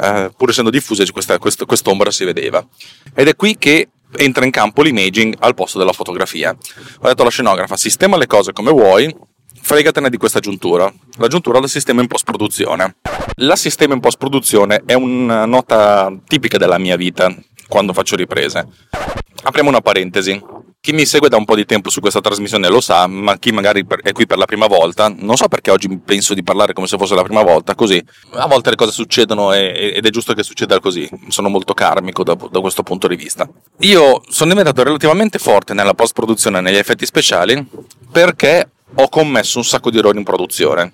eh, 0.00 0.30
pur 0.36 0.50
essendo 0.50 0.70
diffuse 0.70 1.10
questa, 1.10 1.38
questa, 1.38 1.64
quest'ombra 1.64 2.12
si 2.12 2.24
vedeva. 2.24 2.64
Ed 3.12 3.26
è 3.26 3.34
qui 3.34 3.58
che 3.58 3.88
entra 4.16 4.44
in 4.44 4.52
campo 4.52 4.82
l'imaging 4.82 5.34
al 5.40 5.54
posto 5.54 5.78
della 5.78 5.92
fotografia. 5.92 6.50
Ho 6.50 7.08
detto 7.08 7.22
alla 7.22 7.30
scenografa, 7.30 7.76
sistema 7.76 8.16
le 8.16 8.28
cose 8.28 8.52
come 8.52 8.70
vuoi, 8.70 9.12
fregatene 9.64 10.10
di 10.10 10.18
questa 10.18 10.40
giuntura. 10.40 10.92
La 11.16 11.26
giuntura 11.26 11.58
la 11.58 11.66
sistema 11.66 12.02
in 12.02 12.06
post 12.06 12.24
produzione. 12.24 12.96
La 13.36 13.56
sistema 13.56 13.94
in 13.94 14.00
post 14.00 14.18
produzione 14.18 14.82
è 14.84 14.92
una 14.92 15.46
nota 15.46 16.12
tipica 16.28 16.58
della 16.58 16.78
mia 16.78 16.96
vita 16.96 17.34
quando 17.66 17.94
faccio 17.94 18.14
riprese. 18.14 18.68
Apriamo 19.42 19.70
una 19.70 19.80
parentesi. 19.80 20.40
Chi 20.80 20.92
mi 20.92 21.06
segue 21.06 21.30
da 21.30 21.38
un 21.38 21.46
po' 21.46 21.54
di 21.54 21.64
tempo 21.64 21.88
su 21.88 22.00
questa 22.00 22.20
trasmissione 22.20 22.68
lo 22.68 22.82
sa, 22.82 23.06
ma 23.06 23.38
chi 23.38 23.52
magari 23.52 23.86
è 24.02 24.12
qui 24.12 24.26
per 24.26 24.36
la 24.36 24.44
prima 24.44 24.66
volta, 24.66 25.10
non 25.16 25.34
so 25.34 25.48
perché 25.48 25.70
oggi 25.70 25.88
penso 25.98 26.34
di 26.34 26.42
parlare 26.42 26.74
come 26.74 26.86
se 26.86 26.98
fosse 26.98 27.14
la 27.14 27.22
prima 27.22 27.42
volta, 27.42 27.74
così. 27.74 28.04
A 28.32 28.46
volte 28.46 28.68
le 28.68 28.76
cose 28.76 28.92
succedono 28.92 29.54
ed 29.54 30.04
è 30.04 30.10
giusto 30.10 30.34
che 30.34 30.42
succeda 30.42 30.78
così, 30.80 31.08
sono 31.28 31.48
molto 31.48 31.72
karmico 31.72 32.22
da, 32.22 32.36
da 32.50 32.60
questo 32.60 32.82
punto 32.82 33.08
di 33.08 33.16
vista. 33.16 33.48
Io 33.78 34.22
sono 34.28 34.50
diventato 34.50 34.82
relativamente 34.82 35.38
forte 35.38 35.72
nella 35.72 35.94
post-produzione 35.94 36.60
negli 36.60 36.76
effetti 36.76 37.06
speciali 37.06 37.66
perché 38.12 38.68
ho 38.94 39.08
commesso 39.08 39.58
un 39.58 39.64
sacco 39.64 39.90
di 39.90 39.98
errori 39.98 40.18
in 40.18 40.24
produzione. 40.24 40.92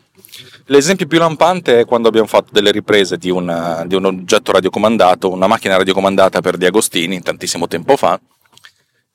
L'esempio 0.66 1.06
più 1.06 1.18
lampante 1.18 1.80
è 1.80 1.84
quando 1.84 2.08
abbiamo 2.08 2.28
fatto 2.28 2.50
delle 2.52 2.70
riprese 2.70 3.16
di, 3.16 3.30
una, 3.30 3.84
di 3.86 3.96
un 3.96 4.04
oggetto 4.04 4.52
radiocomandato, 4.52 5.30
una 5.30 5.48
macchina 5.48 5.76
radiocomandata 5.76 6.40
per 6.40 6.56
Di 6.56 6.66
Agostini, 6.66 7.20
tantissimo 7.20 7.66
tempo 7.66 7.96
fa, 7.96 8.20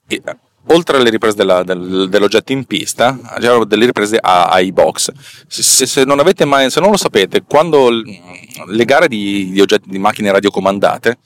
e, 0.08 0.22
oltre 0.67 0.98
alle 0.98 1.10
riprese 1.10 1.36
della, 1.36 1.63
del, 1.63 2.10
dell'oggetto 2.10 2.51
in 2.51 2.65
pista, 2.65 3.17
c'erano 3.39 3.65
delle 3.65 3.86
riprese 3.86 4.20
ai 4.22 4.72
box. 4.72 5.12
Se, 5.48 5.86
se, 5.86 6.03
non 6.03 6.20
avete 6.20 6.46
mai, 6.46 6.70
se 6.70 6.79
non 6.79 6.91
lo 6.91 6.98
sapete, 6.98 7.44
quando 7.44 7.89
le 7.89 8.86
gare 8.86 9.08
di, 9.08 9.51
di, 9.51 9.62
oggetti, 9.62 9.89
di 9.89 10.00
macchine 10.00 10.32
radiocomandate, 10.32 11.17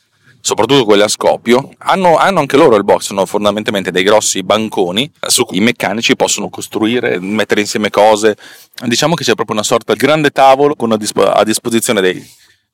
soprattutto 0.42 0.86
quelle 0.86 1.04
a 1.04 1.08
scoppio, 1.08 1.72
hanno, 1.80 2.18
hanno, 2.18 2.40
anche 2.40 2.58
loro 2.58 2.76
il 2.76 2.84
box, 2.84 3.04
sono 3.04 3.26
fondamentalmente 3.26 3.92
dei 3.92 4.04
grossi 4.04 4.44
banconi 4.44 5.12
su 5.28 5.46
cui 5.46 5.58
i 5.58 5.62
meccanici 5.62 6.16
possono 6.16 6.50
costruire, 6.50 7.20
mettere 7.20 7.62
insieme 7.62 7.90
cose. 7.90 8.38
Diciamo 8.86 9.16
che 9.16 9.24
c'è 9.24 9.36
proprio 9.36 9.56
una 9.56 9.66
sorta 9.66 9.94
di 9.94 10.00
grande 10.00 10.32
tavolo 10.32 10.76
a, 10.78 10.98
disp- 10.98 11.18
a 11.18 11.44
disposizione 11.44 12.02
dei, 12.02 12.26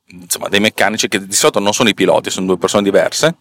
insomma, 0.08 0.48
dei 0.50 0.60
meccanici 0.60 1.08
che 1.08 1.26
di 1.26 1.36
solito 1.36 1.60
non 1.60 1.74
sono 1.74 1.90
i 1.90 1.94
piloti, 1.94 2.30
sono 2.30 2.46
due 2.46 2.58
persone 2.58 2.84
diverse 2.84 3.36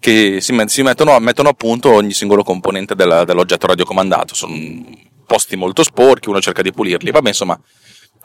che 0.00 0.40
si, 0.40 0.58
si 0.66 0.82
mettono, 0.82 1.18
mettono, 1.20 1.50
a 1.50 1.52
punto 1.52 1.92
ogni 1.92 2.12
singolo 2.12 2.42
componente 2.42 2.94
della, 2.94 3.24
dell'oggetto 3.24 3.66
radiocomandato. 3.66 4.34
Sono 4.34 4.54
posti 5.26 5.56
molto 5.56 5.84
sporchi, 5.84 6.30
uno 6.30 6.40
cerca 6.40 6.62
di 6.62 6.72
pulirli. 6.72 7.10
Vabbè, 7.10 7.28
insomma, 7.28 7.60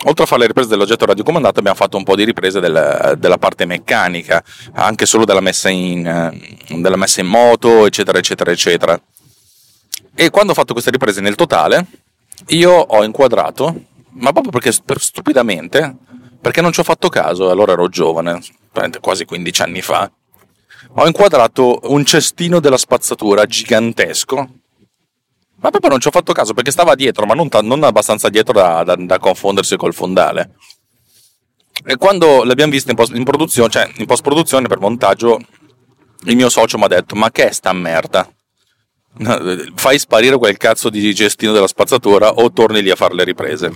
oltre 0.05 0.23
a 0.23 0.27
fare 0.27 0.41
le 0.41 0.47
riprese 0.47 0.69
dell'oggetto 0.69 1.05
radiocomandato, 1.05 1.59
abbiamo 1.59 1.77
fatto 1.77 1.97
un 1.97 2.03
po' 2.03 2.15
di 2.15 2.25
riprese 2.25 2.59
del, 2.59 3.15
della 3.17 3.37
parte 3.37 3.65
meccanica, 3.65 4.43
anche 4.73 5.05
solo 5.05 5.25
della 5.25 5.41
messa, 5.41 5.69
in, 5.69 6.37
della 6.67 6.97
messa 6.97 7.21
in 7.21 7.27
moto, 7.27 7.85
eccetera, 7.85 8.17
eccetera, 8.17 8.51
eccetera. 8.51 9.01
E 10.13 10.29
quando 10.29 10.51
ho 10.51 10.55
fatto 10.55 10.73
queste 10.73 10.91
riprese 10.91 11.21
nel 11.21 11.35
totale, 11.35 11.85
io 12.47 12.71
ho 12.71 13.03
inquadrato, 13.03 13.73
ma 14.11 14.31
proprio 14.31 14.51
perché 14.51 14.71
stupidamente, 14.71 15.95
perché 16.39 16.61
non 16.61 16.71
ci 16.71 16.79
ho 16.79 16.83
fatto 16.83 17.09
caso, 17.09 17.49
allora 17.49 17.73
ero 17.73 17.87
giovane, 17.89 18.41
quasi 19.01 19.25
15 19.25 19.61
anni 19.61 19.81
fa 19.81 20.11
ho 20.97 21.07
inquadrato 21.07 21.79
un 21.83 22.05
cestino 22.05 22.59
della 22.59 22.77
spazzatura 22.77 23.45
gigantesco. 23.45 24.47
Ma 25.65 25.71
proprio 25.71 25.89
non 25.89 25.99
ci 25.99 26.09
ho 26.09 26.11
fatto 26.11 26.31
caso 26.31 26.53
perché 26.53 26.69
stava 26.69 26.93
dietro, 26.93 27.25
ma 27.25 27.33
non, 27.33 27.49
ta- 27.49 27.63
non 27.63 27.83
abbastanza 27.83 28.29
dietro 28.29 28.53
da, 28.53 28.83
da, 28.83 28.95
da, 28.95 29.17
confondersi 29.17 29.75
col 29.77 29.95
fondale. 29.95 30.51
E 31.83 31.95
quando 31.95 32.43
l'abbiamo 32.43 32.71
vista 32.71 32.91
in, 32.91 32.95
post- 32.95 33.15
in 33.15 33.23
produzione, 33.23 33.71
cioè 33.71 33.89
in 33.97 34.05
post 34.05 34.21
produzione 34.21 34.67
per 34.67 34.79
montaggio, 34.79 35.39
il 36.25 36.35
mio 36.35 36.49
socio 36.49 36.77
mi 36.77 36.83
ha 36.83 36.87
detto: 36.87 37.15
Ma 37.15 37.31
che 37.31 37.49
è 37.49 37.51
sta 37.51 37.73
merda? 37.73 38.31
Fai 39.73 39.97
sparire 39.97 40.37
quel 40.37 40.55
cazzo 40.55 40.91
di 40.91 41.15
cestino 41.15 41.51
della 41.51 41.65
spazzatura 41.65 42.33
o 42.33 42.51
torni 42.51 42.83
lì 42.83 42.91
a 42.91 42.95
fare 42.95 43.15
le 43.15 43.23
riprese. 43.23 43.71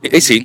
E 0.00 0.20
sì, 0.22 0.42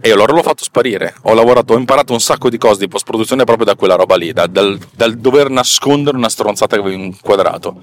e 0.00 0.12
allora 0.12 0.32
l'ho 0.32 0.44
fatto 0.44 0.62
sparire. 0.62 1.16
Ho 1.22 1.34
lavorato, 1.34 1.74
ho 1.74 1.76
imparato 1.76 2.12
un 2.12 2.20
sacco 2.20 2.50
di 2.50 2.56
cose 2.56 2.78
di 2.78 2.86
post 2.86 3.04
produzione 3.04 3.42
proprio 3.42 3.66
da 3.66 3.74
quella 3.74 3.96
roba 3.96 4.14
lì, 4.14 4.32
da, 4.32 4.46
dal, 4.46 4.78
dal, 4.94 5.16
dover 5.16 5.50
nascondere 5.50 6.16
una 6.16 6.28
stronzata 6.28 6.76
che 6.76 6.82
avevo 6.82 7.02
inquadrato. 7.02 7.82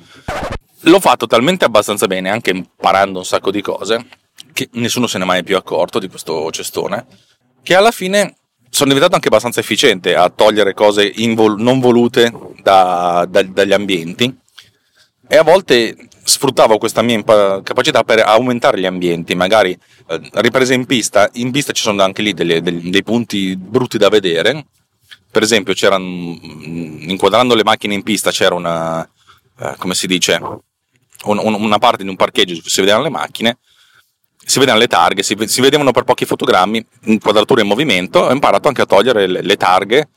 L'ho 0.88 1.00
fatto 1.02 1.28
talmente 1.28 1.66
abbastanza 1.66 2.08
bene, 2.08 2.30
anche 2.30 2.52
imparando 2.52 3.20
un 3.20 3.26
sacco 3.26 3.52
di 3.52 3.62
cose, 3.62 4.08
che 4.54 4.70
nessuno 4.74 5.06
se 5.06 5.18
ne 5.18 5.26
è 5.26 5.28
mai 5.28 5.44
più 5.44 5.58
accorto 5.58 6.00
di 6.00 6.08
questo 6.08 6.50
cestone, 6.52 7.06
che 7.62 7.76
alla 7.76 7.92
fine 7.92 8.36
sono 8.70 8.88
diventato 8.88 9.16
anche 9.16 9.28
abbastanza 9.28 9.60
efficiente 9.60 10.16
a 10.16 10.30
togliere 10.30 10.74
cose 10.74 11.12
invol- 11.16 11.60
non 11.60 11.80
volute 11.80 12.32
da, 12.62 13.28
da, 13.30 13.44
dagli 13.44 13.74
ambienti. 13.74 14.34
E 15.28 15.36
a 15.36 15.44
volte 15.44 16.08
sfruttavo 16.24 16.78
questa 16.78 17.02
mia 17.02 17.22
capacità 17.24 18.04
per 18.04 18.20
aumentare 18.20 18.80
gli 18.80 18.86
ambienti, 18.86 19.36
magari 19.36 19.72
eh, 20.08 20.22
riprese 20.36 20.74
in 20.74 20.86
pista, 20.86 21.30
in 21.34 21.52
pista 21.52 21.74
ci 21.74 21.82
sono 21.82 22.02
anche 22.02 22.22
lì 22.22 22.34
delle, 22.34 22.62
dei, 22.62 22.90
dei 22.90 23.04
punti 23.04 23.58
brutti 23.58 23.98
da 23.98 24.08
vedere, 24.08 24.68
per 25.30 25.44
esempio 25.44 25.74
c'erano, 25.74 26.06
mm, 26.06 27.10
inquadrando 27.10 27.56
le 27.56 27.64
macchine 27.66 27.94
in 27.94 28.04
pista 28.04 28.32
c'era 28.32 28.56
una, 28.56 29.08
eh, 29.60 29.76
come 29.78 29.94
si 29.94 30.08
dice, 30.08 30.40
una 31.32 31.80
parte 31.80 32.04
di 32.04 32.10
un 32.10 32.16
parcheggio 32.16 32.62
si 32.64 32.80
vedevano 32.80 33.04
le 33.04 33.10
macchine, 33.10 33.58
si 34.44 34.60
vedevano 34.60 34.82
le 34.82 34.88
targhe, 34.88 35.24
si, 35.24 35.36
vedevano 35.62 35.92
per 35.92 36.04
pochi 36.04 36.26
fotogrammi, 36.26 36.86
inquadratura 37.06 37.62
in 37.62 37.68
movimento, 37.68 38.20
ho 38.20 38.32
imparato 38.32 38.68
anche 38.68 38.82
a 38.82 38.86
togliere 38.86 39.28
le 39.28 39.58
targhe 39.58 40.10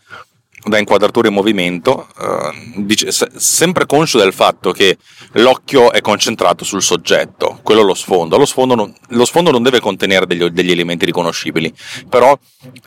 da 0.62 0.79
inquadratura 0.79 1.29
in 1.29 1.35
movimento, 1.35 2.07
eh, 2.19 2.83
dice, 2.83 3.11
se, 3.12 3.29
sempre 3.37 3.87
conscio 3.87 4.19
del 4.19 4.33
fatto 4.33 4.73
che 4.73 4.99
l'occhio 5.33 5.90
è 5.90 6.00
concentrato 6.00 6.64
sul 6.64 6.83
soggetto, 6.83 7.61
quello 7.62 7.83
lo 7.83 7.95
sfondo. 7.95 8.37
Lo 8.37 8.45
sfondo 8.45 8.75
non, 8.75 8.95
lo 9.09 9.25
sfondo 9.25 9.50
non 9.50 9.62
deve 9.62 9.81
contenere 9.81 10.26
degli, 10.26 10.45
degli, 10.49 10.71
elementi 10.71 11.07
riconoscibili, 11.07 11.73
però 12.09 12.38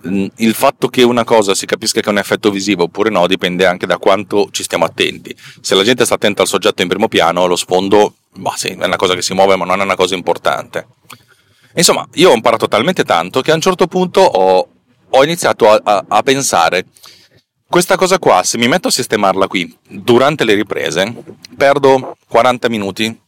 mh, 0.01 0.25
il 0.38 0.53
fatto 0.53 0.88
che 0.88 1.03
una 1.03 1.24
cosa 1.24 1.56
si 1.56 1.65
capisca 1.65 2.00
che 2.00 2.08
è 2.08 2.12
un 2.12 2.20
effetto 2.20 2.51
visivo 2.51 2.84
oppure 2.84 3.10
no 3.10 3.25
dipende 3.27 3.65
anche 3.65 3.88
da 3.88 3.98
quanto 3.98 4.50
ci 4.51 4.63
stiamo 4.63 4.86
attenti. 4.86 5.36
Se 5.62 5.74
la 5.74 5.84
gente 5.84 6.06
sta 6.06 6.15
attenta 6.15 6.44
al 6.44 6.48
soggetto 6.48 6.84
in 6.84 6.88
primo 6.88 7.08
piano, 7.08 7.48
lo 7.48 7.56
sfondo, 7.56 8.15
bah, 8.36 8.53
sì, 8.56 8.68
è 8.68 8.86
una 8.86 8.98
cosa 8.98 9.15
che 9.15 9.22
si 9.24 9.34
muove, 9.34 9.56
ma 9.56 9.65
non 9.65 9.82
è 9.82 9.84
una 9.84 9.96
cosa 9.96 10.13
importante. 10.13 10.88
Insomma, 11.75 12.08
io 12.13 12.30
ho 12.30 12.34
imparato 12.36 12.68
talmente 12.68 13.03
tanto 13.03 13.42
che 13.42 13.51
a 13.51 13.56
un 13.56 13.62
certo 13.62 13.88
punto 13.88 14.22
ho, 14.22 14.68
ho 15.10 15.24
iniziato 15.24 15.72
a, 15.72 15.82
a, 15.84 16.06
a 16.08 16.22
pensare 16.22 16.86
questa 17.74 17.96
cosa 17.96 18.20
qua, 18.20 18.44
se 18.44 18.60
mi 18.60 18.68
metto 18.68 18.89
a 18.89 18.92
sistemarla 18.92 19.48
qui 19.48 19.75
durante 19.89 20.46
le 20.46 20.53
riprese, 20.53 21.12
perdo 21.58 22.18
40 22.30 22.70
minuti, 22.70 23.20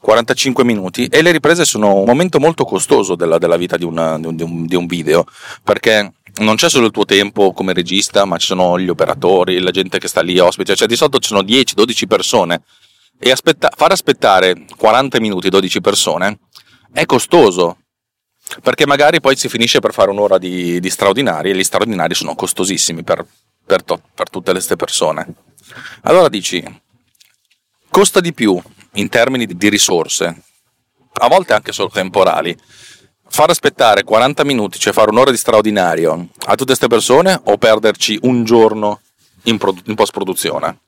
45 0.00 0.64
minuti 0.64 1.06
e 1.06 1.22
le 1.22 1.30
riprese 1.30 1.64
sono 1.64 1.94
un 1.94 2.04
momento 2.04 2.40
molto 2.40 2.64
costoso 2.64 3.14
della, 3.14 3.38
della 3.38 3.56
vita 3.56 3.76
di, 3.76 3.84
una, 3.84 4.18
di, 4.18 4.42
un, 4.42 4.66
di 4.66 4.74
un 4.74 4.86
video, 4.86 5.24
perché 5.62 6.12
non 6.38 6.56
c'è 6.56 6.68
solo 6.68 6.86
il 6.86 6.90
tuo 6.90 7.04
tempo 7.04 7.52
come 7.52 7.72
regista, 7.72 8.24
ma 8.24 8.36
ci 8.36 8.46
sono 8.46 8.80
gli 8.80 8.88
operatori, 8.88 9.60
la 9.60 9.70
gente 9.70 10.00
che 10.00 10.08
sta 10.08 10.22
lì 10.22 10.40
ospite, 10.40 10.74
cioè 10.74 10.88
di 10.88 10.96
solito 10.96 11.20
ci 11.20 11.28
sono 11.28 11.42
10-12 11.42 12.08
persone 12.08 12.62
e 13.16 13.30
aspetta, 13.30 13.70
far 13.76 13.92
aspettare 13.92 14.64
40 14.76 15.20
minuti 15.20 15.48
12 15.48 15.80
persone 15.80 16.40
è 16.92 17.06
costoso 17.06 17.76
perché 18.60 18.88
magari 18.88 19.20
poi 19.20 19.36
si 19.36 19.48
finisce 19.48 19.78
per 19.78 19.92
fare 19.92 20.10
un'ora 20.10 20.36
di, 20.36 20.80
di 20.80 20.90
straordinari 20.90 21.50
e 21.50 21.56
gli 21.56 21.62
straordinari 21.62 22.14
sono 22.14 22.34
costosissimi 22.34 23.04
per, 23.04 23.24
per, 23.64 23.82
to- 23.82 24.00
per 24.14 24.30
tutte 24.30 24.52
queste 24.52 24.76
persone. 24.76 25.26
Allora 26.02 26.28
dici, 26.28 26.62
costa 27.90 28.20
di 28.20 28.32
più 28.32 28.60
in 28.94 29.08
termini 29.08 29.46
di 29.46 29.68
risorse, 29.68 30.42
a 31.14 31.28
volte 31.28 31.54
anche 31.54 31.72
solo 31.72 31.90
temporali, 31.90 32.56
far 33.28 33.50
aspettare 33.50 34.04
40 34.04 34.44
minuti, 34.44 34.78
cioè 34.78 34.92
fare 34.92 35.10
un'ora 35.10 35.30
di 35.30 35.36
straordinario 35.36 36.28
a 36.46 36.50
tutte 36.50 36.66
queste 36.66 36.88
persone 36.88 37.40
o 37.44 37.56
perderci 37.56 38.18
un 38.22 38.44
giorno 38.44 39.00
in, 39.44 39.58
pro- 39.58 39.74
in 39.86 39.94
post 39.94 40.12
produzione? 40.12 40.80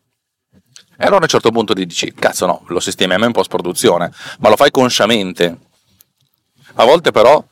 E 0.98 1.04
allora 1.04 1.18
a 1.18 1.22
un 1.22 1.28
certo 1.28 1.50
punto 1.50 1.74
ti 1.74 1.84
dici, 1.84 2.12
cazzo 2.14 2.46
no, 2.46 2.64
lo 2.68 2.80
sistemiamo 2.80 3.26
in 3.26 3.32
post-produzione, 3.32 4.10
ma 4.38 4.48
lo 4.48 4.56
fai 4.56 4.70
consciamente. 4.70 5.58
A 6.74 6.84
volte 6.84 7.10
però 7.10 7.44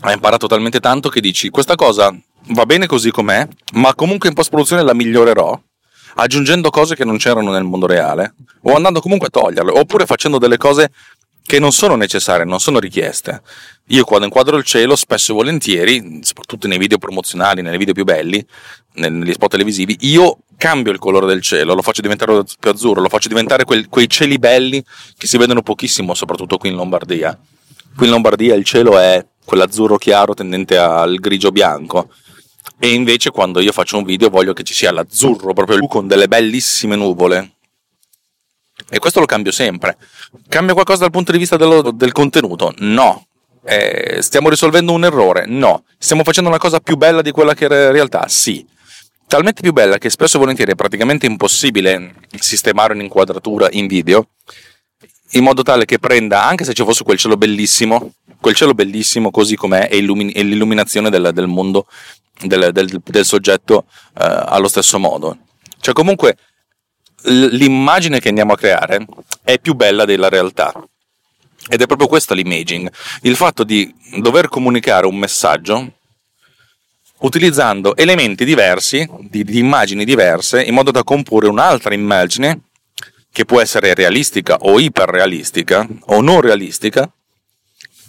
hai 0.00 0.14
imparato 0.14 0.46
talmente 0.46 0.80
tanto 0.80 1.08
che 1.08 1.20
dici, 1.20 1.50
questa 1.50 1.74
cosa 1.74 2.14
va 2.48 2.66
bene 2.66 2.86
così 2.86 3.10
com'è, 3.10 3.46
ma 3.74 3.94
comunque 3.94 4.28
in 4.28 4.34
post-produzione 4.34 4.82
la 4.82 4.94
migliorerò, 4.94 5.60
aggiungendo 6.14 6.70
cose 6.70 6.94
che 6.94 7.04
non 7.04 7.18
c'erano 7.18 7.50
nel 7.50 7.64
mondo 7.64 7.86
reale, 7.86 8.34
o 8.62 8.74
andando 8.74 9.00
comunque 9.00 9.28
a 9.28 9.30
toglierle, 9.30 9.78
oppure 9.78 10.06
facendo 10.06 10.38
delle 10.38 10.56
cose 10.56 10.90
che 11.42 11.58
non 11.58 11.72
sono 11.72 11.96
necessarie, 11.96 12.44
non 12.44 12.60
sono 12.60 12.78
richieste. 12.78 13.42
Io 13.88 14.04
quando 14.04 14.26
inquadro 14.26 14.56
il 14.56 14.64
cielo, 14.64 14.94
spesso 14.94 15.32
e 15.32 15.34
volentieri, 15.34 16.20
soprattutto 16.22 16.68
nei 16.68 16.78
video 16.78 16.98
promozionali, 16.98 17.60
nei 17.60 17.76
video 17.76 17.92
più 17.92 18.04
belli, 18.04 18.44
negli 18.94 19.32
spot 19.32 19.50
televisivi, 19.50 19.96
io 20.02 20.38
cambio 20.56 20.92
il 20.92 20.98
colore 20.98 21.26
del 21.26 21.42
cielo, 21.42 21.74
lo 21.74 21.82
faccio 21.82 22.02
diventare 22.02 22.44
più 22.58 22.70
azzurro, 22.70 23.00
lo 23.00 23.08
faccio 23.08 23.28
diventare 23.28 23.64
quel, 23.64 23.88
quei 23.88 24.08
cieli 24.08 24.38
belli 24.38 24.84
che 25.16 25.26
si 25.26 25.38
vedono 25.38 25.62
pochissimo, 25.62 26.14
soprattutto 26.14 26.56
qui 26.56 26.68
in 26.68 26.76
Lombardia. 26.76 27.36
Qui 27.96 28.06
in 28.06 28.12
Lombardia 28.12 28.54
il 28.54 28.64
cielo 28.64 28.98
è 28.98 29.24
quell'azzurro 29.50 29.98
chiaro 29.98 30.32
tendente 30.32 30.78
al 30.78 31.16
grigio 31.16 31.50
bianco. 31.50 32.10
E 32.78 32.92
invece 32.92 33.30
quando 33.30 33.58
io 33.58 33.72
faccio 33.72 33.96
un 33.96 34.04
video 34.04 34.28
voglio 34.28 34.52
che 34.52 34.62
ci 34.62 34.72
sia 34.72 34.92
l'azzurro, 34.92 35.52
proprio 35.52 35.84
con 35.88 36.06
delle 36.06 36.28
bellissime 36.28 36.94
nuvole. 36.94 37.54
E 38.88 38.98
questo 39.00 39.18
lo 39.18 39.26
cambio 39.26 39.50
sempre. 39.50 39.96
Cambia 40.48 40.72
qualcosa 40.72 41.00
dal 41.00 41.10
punto 41.10 41.32
di 41.32 41.38
vista 41.38 41.56
dello, 41.56 41.90
del 41.90 42.12
contenuto? 42.12 42.72
No. 42.78 43.26
Eh, 43.64 44.18
stiamo 44.20 44.48
risolvendo 44.48 44.92
un 44.92 45.04
errore? 45.04 45.46
No. 45.46 45.82
Stiamo 45.98 46.22
facendo 46.22 46.48
una 46.48 46.58
cosa 46.58 46.78
più 46.78 46.96
bella 46.96 47.20
di 47.20 47.32
quella 47.32 47.52
che 47.52 47.64
era 47.64 47.86
in 47.86 47.92
realtà? 47.92 48.28
Sì. 48.28 48.64
Talmente 49.26 49.62
più 49.62 49.72
bella 49.72 49.98
che 49.98 50.10
spesso 50.10 50.36
e 50.36 50.40
volentieri 50.40 50.72
è 50.72 50.76
praticamente 50.76 51.26
impossibile 51.26 52.14
sistemare 52.38 52.94
un'inquadratura 52.94 53.68
in 53.72 53.88
video 53.88 54.28
in 55.32 55.44
modo 55.44 55.62
tale 55.62 55.84
che 55.84 55.98
prenda, 55.98 56.44
anche 56.44 56.64
se 56.64 56.72
ci 56.72 56.82
fosse 56.82 57.04
quel 57.04 57.18
cielo 57.18 57.36
bellissimo, 57.36 58.14
quel 58.40 58.54
cielo 58.54 58.74
bellissimo 58.74 59.30
così 59.30 59.56
com'è 59.56 59.88
e, 59.90 59.98
illumi- 59.98 60.32
e 60.32 60.42
l'illuminazione 60.42 61.10
del, 61.10 61.30
del 61.32 61.46
mondo, 61.46 61.86
del, 62.40 62.72
del, 62.72 63.00
del 63.04 63.24
soggetto 63.24 63.84
eh, 64.18 64.24
allo 64.24 64.68
stesso 64.68 64.98
modo. 64.98 65.38
Cioè 65.80 65.94
comunque 65.94 66.36
l'immagine 67.24 68.20
che 68.20 68.28
andiamo 68.28 68.52
a 68.52 68.56
creare 68.56 69.06
è 69.42 69.58
più 69.58 69.74
bella 69.74 70.04
della 70.04 70.28
realtà. 70.28 70.72
Ed 71.68 71.82
è 71.82 71.86
proprio 71.86 72.08
questo 72.08 72.34
l'imaging, 72.34 72.90
il 73.22 73.36
fatto 73.36 73.64
di 73.64 73.94
dover 74.16 74.48
comunicare 74.48 75.06
un 75.06 75.16
messaggio 75.16 75.92
utilizzando 77.20 77.94
elementi 77.96 78.44
diversi, 78.44 79.08
di, 79.28 79.44
di 79.44 79.58
immagini 79.58 80.04
diverse, 80.04 80.62
in 80.62 80.74
modo 80.74 80.90
da 80.90 81.04
comporre 81.04 81.48
un'altra 81.48 81.92
immagine 81.92 82.62
che 83.30 83.44
può 83.44 83.60
essere 83.60 83.94
realistica 83.94 84.56
o 84.56 84.80
iperrealistica 84.80 85.86
o 86.06 86.20
non 86.22 86.40
realistica, 86.40 87.12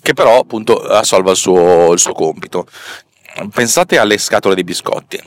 che 0.01 0.13
però 0.13 0.39
appunto 0.39 0.81
assolva 0.81 1.31
il 1.31 1.37
suo, 1.37 1.91
il 1.93 1.99
suo 1.99 2.13
compito. 2.13 2.67
Pensate 3.53 3.97
alle 3.97 4.17
scatole 4.17 4.55
dei 4.55 4.63
biscotti 4.63 5.19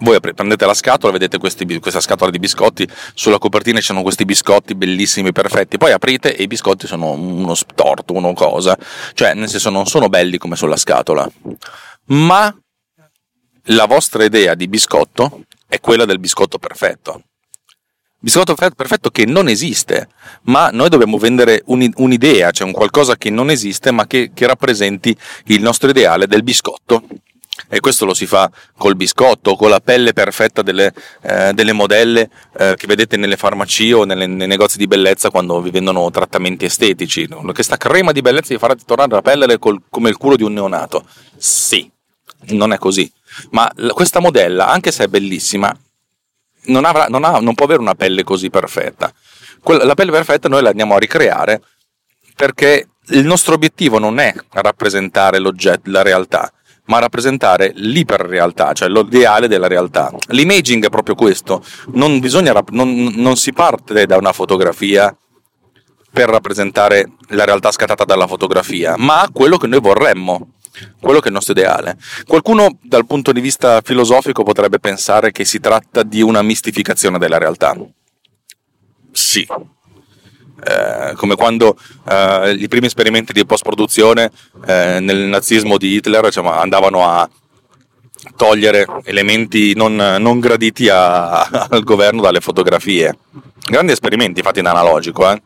voi 0.00 0.20
prendete 0.20 0.66
la 0.66 0.74
scatola, 0.74 1.12
vedete 1.12 1.38
questi, 1.38 1.78
questa 1.78 2.00
scatola 2.00 2.30
di 2.30 2.38
biscotti, 2.38 2.86
sulla 3.14 3.38
copertina 3.38 3.78
ci 3.78 3.86
sono 3.86 4.02
questi 4.02 4.24
biscotti 4.24 4.74
bellissimi, 4.74 5.32
perfetti, 5.32 5.78
poi 5.78 5.92
aprite 5.92 6.36
e 6.36 6.42
i 6.42 6.46
biscotti 6.46 6.86
sono 6.86 7.12
uno 7.12 7.54
storto, 7.54 8.12
una 8.12 8.32
cosa, 8.34 8.76
cioè 9.14 9.34
nel 9.34 9.48
senso 9.48 9.70
non 9.70 9.86
sono 9.86 10.08
belli 10.08 10.38
come 10.38 10.56
sulla 10.56 10.76
scatola, 10.76 11.28
ma 12.06 12.54
la 13.70 13.86
vostra 13.86 14.24
idea 14.24 14.54
di 14.54 14.68
biscotto 14.68 15.44
è 15.66 15.80
quella 15.80 16.04
del 16.04 16.18
biscotto 16.18 16.58
perfetto. 16.58 17.22
Biscotto 18.26 18.56
perfetto 18.56 19.10
che 19.10 19.24
non 19.24 19.46
esiste, 19.46 20.08
ma 20.46 20.70
noi 20.72 20.88
dobbiamo 20.88 21.16
vendere 21.16 21.62
un'idea, 21.66 22.50
cioè 22.50 22.66
un 22.66 22.72
qualcosa 22.72 23.16
che 23.16 23.30
non 23.30 23.50
esiste, 23.50 23.92
ma 23.92 24.08
che, 24.08 24.32
che 24.34 24.48
rappresenti 24.48 25.16
il 25.44 25.62
nostro 25.62 25.90
ideale 25.90 26.26
del 26.26 26.42
biscotto 26.42 27.04
e 27.68 27.78
questo 27.78 28.04
lo 28.04 28.14
si 28.14 28.26
fa 28.26 28.50
col 28.76 28.96
biscotto, 28.96 29.54
con 29.54 29.70
la 29.70 29.78
pelle 29.78 30.12
perfetta 30.12 30.62
delle, 30.62 30.92
eh, 31.22 31.52
delle 31.52 31.72
modelle 31.72 32.28
eh, 32.58 32.74
che 32.76 32.88
vedete 32.88 33.16
nelle 33.16 33.36
farmacie 33.36 33.92
o 33.92 34.02
nelle, 34.02 34.26
nei 34.26 34.48
negozi 34.48 34.76
di 34.76 34.88
bellezza 34.88 35.30
quando 35.30 35.60
vi 35.60 35.70
vendono 35.70 36.10
trattamenti 36.10 36.64
estetici. 36.64 37.28
Questa 37.28 37.76
crema 37.76 38.10
di 38.10 38.22
bellezza 38.22 38.52
vi 38.52 38.58
farà 38.58 38.74
tornare 38.74 39.12
la 39.12 39.22
pelle 39.22 39.56
col, 39.60 39.82
come 39.88 40.08
il 40.08 40.16
culo 40.16 40.34
di 40.34 40.42
un 40.42 40.52
neonato. 40.52 41.04
Sì, 41.36 41.88
non 42.46 42.72
è 42.72 42.78
così. 42.78 43.08
Ma 43.50 43.70
questa 43.92 44.18
modella, 44.18 44.66
anche 44.66 44.90
se 44.90 45.04
è 45.04 45.06
bellissima, 45.06 45.72
non, 46.66 46.84
avrà, 46.84 47.06
non, 47.06 47.24
ha, 47.24 47.38
non 47.38 47.54
può 47.54 47.64
avere 47.64 47.80
una 47.80 47.94
pelle 47.94 48.24
così 48.24 48.50
perfetta. 48.50 49.12
la 49.62 49.94
pelle 49.94 50.10
perfetta 50.10 50.48
noi 50.48 50.62
la 50.62 50.70
andiamo 50.70 50.94
a 50.94 50.98
ricreare 50.98 51.62
perché 52.34 52.88
il 53.10 53.24
nostro 53.24 53.54
obiettivo 53.54 53.98
non 53.98 54.18
è 54.18 54.34
rappresentare 54.52 55.38
l'oggetto, 55.38 55.90
la 55.90 56.02
realtà, 56.02 56.52
ma 56.86 56.98
rappresentare 56.98 57.72
l'iperrealtà, 57.74 58.72
cioè 58.72 58.88
l'ideale 58.88 59.48
della 59.48 59.68
realtà. 59.68 60.12
L'imaging 60.28 60.84
è 60.84 60.90
proprio 60.90 61.14
questo, 61.14 61.64
non, 61.92 62.18
bisogna, 62.20 62.52
non, 62.70 63.12
non 63.16 63.36
si 63.36 63.52
parte 63.52 64.06
da 64.06 64.16
una 64.16 64.32
fotografia 64.32 65.16
per 66.10 66.28
rappresentare 66.28 67.12
la 67.28 67.44
realtà 67.44 67.70
scattata 67.70 68.04
dalla 68.04 68.26
fotografia, 68.26 68.94
ma 68.96 69.28
quello 69.32 69.58
che 69.58 69.66
noi 69.66 69.80
vorremmo, 69.80 70.54
quello 71.00 71.18
che 71.18 71.26
è 71.26 71.28
il 71.28 71.34
nostro 71.34 71.52
ideale. 71.52 71.96
Qualcuno 72.26 72.78
dal 72.82 73.06
punto 73.06 73.32
di 73.32 73.40
vista 73.40 73.80
filosofico 73.82 74.42
potrebbe 74.42 74.78
pensare 74.78 75.32
che 75.32 75.44
si 75.44 75.60
tratta 75.60 76.02
di 76.02 76.22
una 76.22 76.42
mistificazione 76.42 77.18
della 77.18 77.38
realtà. 77.38 77.76
Sì, 79.12 79.46
eh, 80.64 81.12
come 81.16 81.36
quando 81.36 81.76
eh, 82.08 82.56
i 82.58 82.68
primi 82.68 82.86
esperimenti 82.86 83.32
di 83.32 83.44
post-produzione 83.44 84.30
eh, 84.66 84.98
nel 85.00 85.18
nazismo 85.18 85.76
di 85.76 85.94
Hitler 85.94 86.24
diciamo, 86.24 86.50
andavano 86.50 87.04
a 87.04 87.28
togliere 88.36 88.86
elementi 89.04 89.74
non, 89.74 89.94
non 89.94 90.40
graditi 90.40 90.88
a, 90.88 91.42
al 91.70 91.84
governo 91.84 92.22
dalle 92.22 92.40
fotografie. 92.40 93.16
Grandi 93.68 93.92
esperimenti 93.92 94.42
fatti 94.42 94.60
in 94.60 94.66
analogico, 94.66 95.30
eh. 95.30 95.42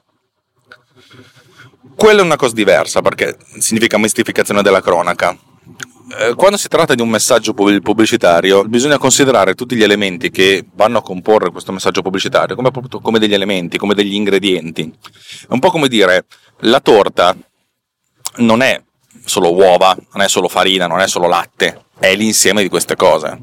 Quella 2.01 2.23
è 2.23 2.25
una 2.25 2.37
cosa 2.37 2.55
diversa 2.55 3.03
perché 3.03 3.37
significa 3.59 3.99
mistificazione 3.99 4.63
della 4.63 4.81
cronaca. 4.81 5.37
Eh, 6.19 6.35
quando 6.35 6.57
si 6.57 6.67
tratta 6.67 6.95
di 6.95 7.03
un 7.03 7.11
messaggio 7.11 7.53
pubblicitario, 7.53 8.65
bisogna 8.65 8.97
considerare 8.97 9.53
tutti 9.53 9.77
gli 9.77 9.83
elementi 9.83 10.31
che 10.31 10.65
vanno 10.77 10.97
a 10.97 11.03
comporre 11.03 11.51
questo 11.51 11.73
messaggio 11.73 12.01
pubblicitario 12.01 12.57
come, 12.57 12.71
come 13.03 13.19
degli 13.19 13.35
elementi, 13.35 13.77
come 13.77 13.93
degli 13.93 14.15
ingredienti. 14.15 14.91
È 15.43 15.53
un 15.53 15.59
po' 15.59 15.71
come 15.71 15.89
dire 15.89 16.25
la 16.61 16.81
torta 16.81 17.37
non 18.37 18.63
è 18.63 18.83
solo 19.23 19.53
uova, 19.53 19.95
non 20.15 20.23
è 20.23 20.29
solo 20.29 20.49
farina, 20.49 20.87
non 20.87 21.01
è 21.01 21.07
solo 21.07 21.29
latte, 21.29 21.85
è 21.99 22.15
l'insieme 22.15 22.63
di 22.63 22.71
queste 22.71 22.97
cose. 22.97 23.43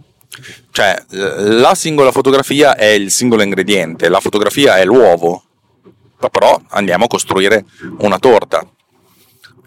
Cioè, 0.71 1.03
la 1.09 1.75
singola 1.75 2.11
fotografia 2.11 2.75
è 2.75 2.87
il 2.87 3.11
singolo 3.11 3.43
ingrediente, 3.43 4.09
la 4.09 4.19
fotografia 4.19 4.77
è 4.77 4.83
l'uovo, 4.83 5.43
però 6.32 6.60
andiamo 6.69 7.06
a 7.06 7.08
costruire 7.08 7.65
una 7.99 8.19
torta. 8.19 8.65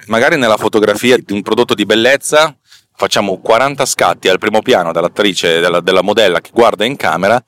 Magari 0.06 0.36
nella 0.36 0.56
fotografia 0.56 1.16
di 1.16 1.32
un 1.32 1.42
prodotto 1.42 1.74
di 1.74 1.86
bellezza 1.86 2.56
facciamo 2.94 3.38
40 3.38 3.86
scatti 3.86 4.28
al 4.28 4.38
primo 4.38 4.60
piano 4.60 4.92
dell'attrice, 4.92 5.60
della, 5.60 5.80
della 5.80 6.02
modella 6.02 6.40
che 6.40 6.50
guarda 6.52 6.84
in 6.84 6.96
camera 6.96 7.42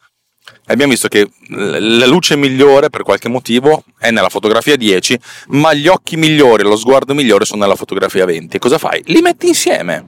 e 0.65 0.73
abbiamo 0.73 0.93
visto 0.93 1.09
che 1.09 1.29
la 1.49 2.07
luce 2.07 2.37
migliore 2.37 2.91
per 2.91 3.03
qualche 3.03 3.29
motivo 3.29 3.85
è 3.99 4.11
nella 4.11 4.29
fotografia 4.29 4.77
10, 4.77 5.19
ma 5.49 5.73
gli 5.73 5.89
occhi 5.89 6.17
migliori, 6.17 6.63
lo 6.63 6.77
sguardo 6.77 7.15
migliore 7.15 7.45
sono 7.45 7.63
nella 7.63 7.77
fotografia 7.77 8.25
20. 8.25 8.59
Cosa 8.59 8.79
fai? 8.79 9.03
Li 9.07 9.21
metti 9.21 9.49
insieme. 9.49 10.07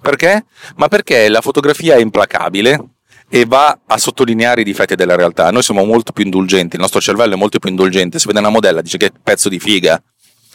Perché? 0.00 0.44
Ma 0.76 0.88
perché 0.88 1.28
la 1.28 1.40
fotografia 1.40 1.94
è 1.94 2.00
implacabile 2.00 2.84
e 3.30 3.46
va 3.46 3.78
a 3.86 3.96
sottolineare 3.96 4.62
i 4.62 4.64
difetti 4.64 4.96
della 4.96 5.14
realtà. 5.14 5.50
Noi 5.50 5.62
siamo 5.62 5.84
molto 5.84 6.12
più 6.12 6.24
indulgenti, 6.24 6.74
il 6.74 6.82
nostro 6.82 7.00
cervello 7.00 7.34
è 7.34 7.36
molto 7.36 7.58
più 7.60 7.70
indulgente. 7.70 8.18
Se 8.18 8.26
vede 8.26 8.40
una 8.40 8.50
modella 8.50 8.82
dice 8.82 8.98
che 8.98 9.12
pezzo 9.22 9.48
di 9.48 9.60
figa, 9.60 10.02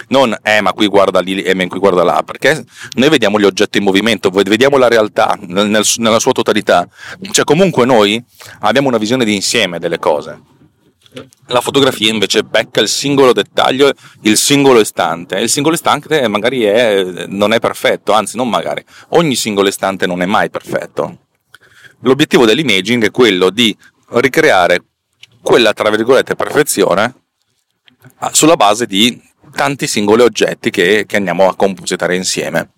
non 0.09 0.35
eh 0.43 0.59
ma 0.59 0.73
qui 0.73 0.87
guarda 0.87 1.21
lì 1.21 1.41
eh, 1.41 1.67
qui 1.67 1.79
guarda 1.79 2.03
là, 2.03 2.21
perché 2.23 2.63
noi 2.95 3.09
vediamo 3.09 3.39
gli 3.39 3.45
oggetti 3.45 3.77
in 3.77 3.85
movimento, 3.85 4.29
vediamo 4.29 4.77
la 4.77 4.89
realtà 4.89 5.37
nel, 5.39 5.85
nella 5.97 6.19
sua 6.19 6.33
totalità, 6.33 6.87
cioè 7.31 7.45
comunque 7.45 7.85
noi 7.85 8.21
abbiamo 8.59 8.89
una 8.89 8.97
visione 8.97 9.23
di 9.23 9.33
insieme 9.33 9.79
delle 9.79 9.97
cose. 9.97 10.53
La 11.47 11.61
fotografia 11.61 12.11
invece 12.11 12.43
becca 12.43 12.81
il 12.81 12.89
singolo 12.89 13.31
dettaglio, 13.31 13.89
il 14.23 14.35
singolo 14.35 14.81
istante. 14.81 15.39
Il 15.39 15.47
singolo 15.47 15.75
istante 15.75 16.27
magari 16.27 16.63
è, 16.63 17.25
non 17.29 17.53
è 17.53 17.59
perfetto, 17.59 18.11
anzi 18.11 18.35
non 18.35 18.49
magari, 18.49 18.83
ogni 19.11 19.35
singolo 19.35 19.69
istante 19.69 20.05
non 20.07 20.21
è 20.21 20.25
mai 20.25 20.49
perfetto. 20.49 21.19
L'obiettivo 22.01 22.45
dell'imaging 22.45 23.05
è 23.05 23.11
quello 23.11 23.49
di 23.49 23.75
ricreare 24.09 24.83
quella, 25.41 25.73
tra 25.73 25.89
virgolette, 25.89 26.35
perfezione 26.35 27.13
sulla 28.31 28.55
base 28.55 28.85
di 28.85 29.21
tanti 29.51 29.87
singoli 29.87 30.21
oggetti 30.21 30.69
che, 30.69 31.05
che 31.07 31.15
andiamo 31.15 31.47
a 31.47 31.55
compositare 31.55 32.15
insieme. 32.15 32.71